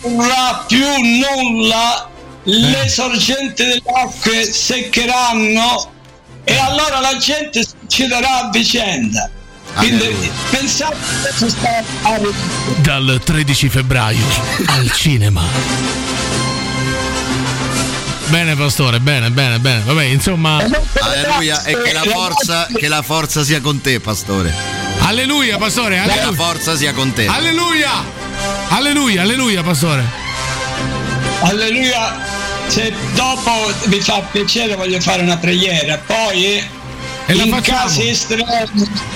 [0.00, 2.08] produrrà più nulla,
[2.44, 5.90] le sorgenti delle acque seccheranno
[6.44, 9.30] e allora la gente si ucciderà a vicenda.
[9.74, 12.34] Quindi pensate che cosa sta arrivando.
[12.78, 14.24] Dal 13 febbraio
[14.66, 15.42] al cinema.
[18.30, 19.82] Bene, pastore, bene, bene, bene.
[19.84, 20.58] Vabbè, insomma.
[21.00, 24.52] Alleluia, e che la forza, che la forza sia con te, pastore.
[25.00, 25.98] Alleluia, pastore.
[26.00, 26.32] Che la Alleluia.
[26.36, 27.26] forza sia con te.
[27.26, 27.90] Alleluia.
[28.68, 30.04] Alleluia, alleluia, pastore.
[31.40, 32.36] Alleluia.
[32.66, 36.62] Se dopo vi fa piacere voglio fare una preghiera, poi
[37.26, 38.44] E la in casi estremi,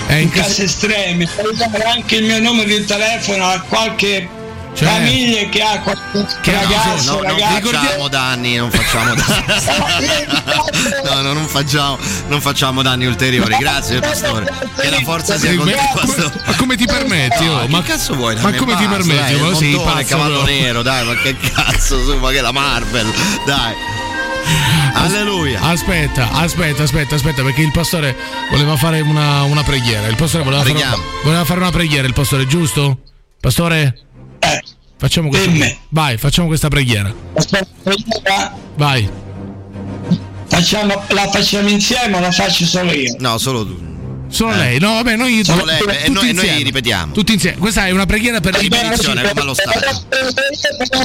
[0.07, 3.59] Eh, in in casi- casi estremi, puoi dare anche il mio numero di telefono a
[3.59, 4.27] qualche
[4.75, 4.91] Certo.
[4.93, 5.79] famiglia che ha
[6.41, 10.25] Che ha ragazzo, No, non facciamo danni, non facciamo danni.
[11.03, 11.97] No, no, non facciamo,
[12.27, 13.55] non facciamo danni ulteriori.
[13.57, 14.45] Grazie, pastore.
[14.79, 16.41] Che la forza sia con te, pastore.
[16.45, 17.45] Ma come ti permetti?
[17.47, 17.53] oh?
[17.53, 18.35] Ma Ma che cazzo vuoi?
[18.35, 18.57] Ma me?
[18.57, 19.33] come ti permetti?
[19.33, 20.59] Dai, Ma sei pazzo, cavallo proprio.
[20.61, 23.13] nero, dai, ma che cazzo, su, ma che la Marvel,
[23.45, 23.73] dai.
[24.95, 25.59] Alleluia.
[25.61, 28.15] Aspetta, aspetta, aspetta, aspetta, perché il pastore
[28.49, 30.07] voleva fare una, una preghiera.
[30.07, 32.99] Il pastore voleva fare, voleva fare una preghiera, il pastore, giusto?
[33.39, 33.97] Pastore?
[34.97, 35.51] Facciamo questa,
[35.89, 37.13] vai, facciamo questa preghiera.
[37.83, 39.09] Preghiera, Vai.
[40.47, 43.15] Facciamo, la facciamo insieme o la faccio solo io?
[43.19, 43.91] No, solo tu.
[44.29, 44.57] Solo Eh.
[44.57, 46.63] lei, no, vabbè, noi Solo lei, tutti e noi- e noi insieme.
[46.63, 47.11] ripetiamo.
[47.13, 47.57] Tutti insieme.
[47.57, 50.05] Questa è una preghiera per Benedizione, come allo stadio.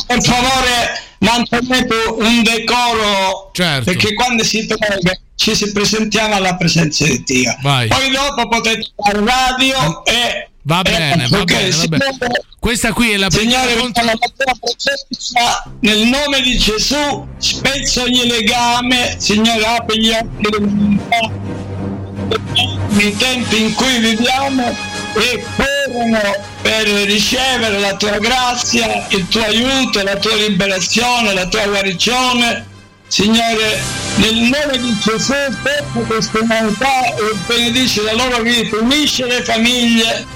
[0.06, 3.85] Per favore mantenete un decoro Certo.
[3.85, 7.56] perché quando si prega ci si presentiamo alla presenza di Dio.
[7.62, 7.89] Vai.
[7.89, 12.05] Poi dopo potete fare radio e Va bene, va ok, bene, va bene.
[12.05, 16.59] Signore, Questa qui è la Signore, preghiera contro con la tua presenza, nel nome di
[16.59, 21.01] Gesù, spezzo ogni legame, Signore, apri gli occhi
[22.89, 24.77] nei tempi in cui viviamo
[25.15, 26.20] e corrono
[26.61, 32.66] per ricevere la tua grazia, il tuo aiuto, la tua liberazione, la tua guarigione.
[33.07, 33.81] Signore,
[34.16, 35.32] nel nome di Gesù,
[35.62, 40.27] tocca questa umanità e benedici la loro vita, unisce le famiglie,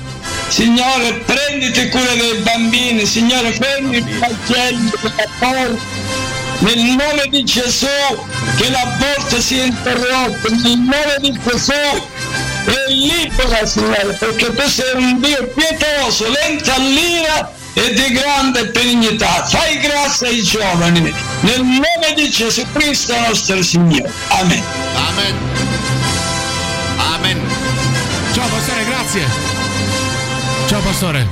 [0.49, 5.81] Signore, prenditi cura dei bambini, Signore, fermi i dell'aborto.
[6.59, 7.87] Nel nome di Gesù,
[8.57, 15.21] che l'aborto sia interrotto, nel nome di Gesù, e libera, Signore, perché tu sei un
[15.21, 19.45] Dio pietoso, lento all'ira e di grande benignità.
[19.47, 24.13] Fai grazia ai giovani, nel nome di Gesù Cristo nostro Signore.
[24.29, 24.63] Amen.
[24.97, 25.41] Amen.
[28.33, 29.62] Ciao pastore, grazie.
[30.67, 31.29] Ciao pastore.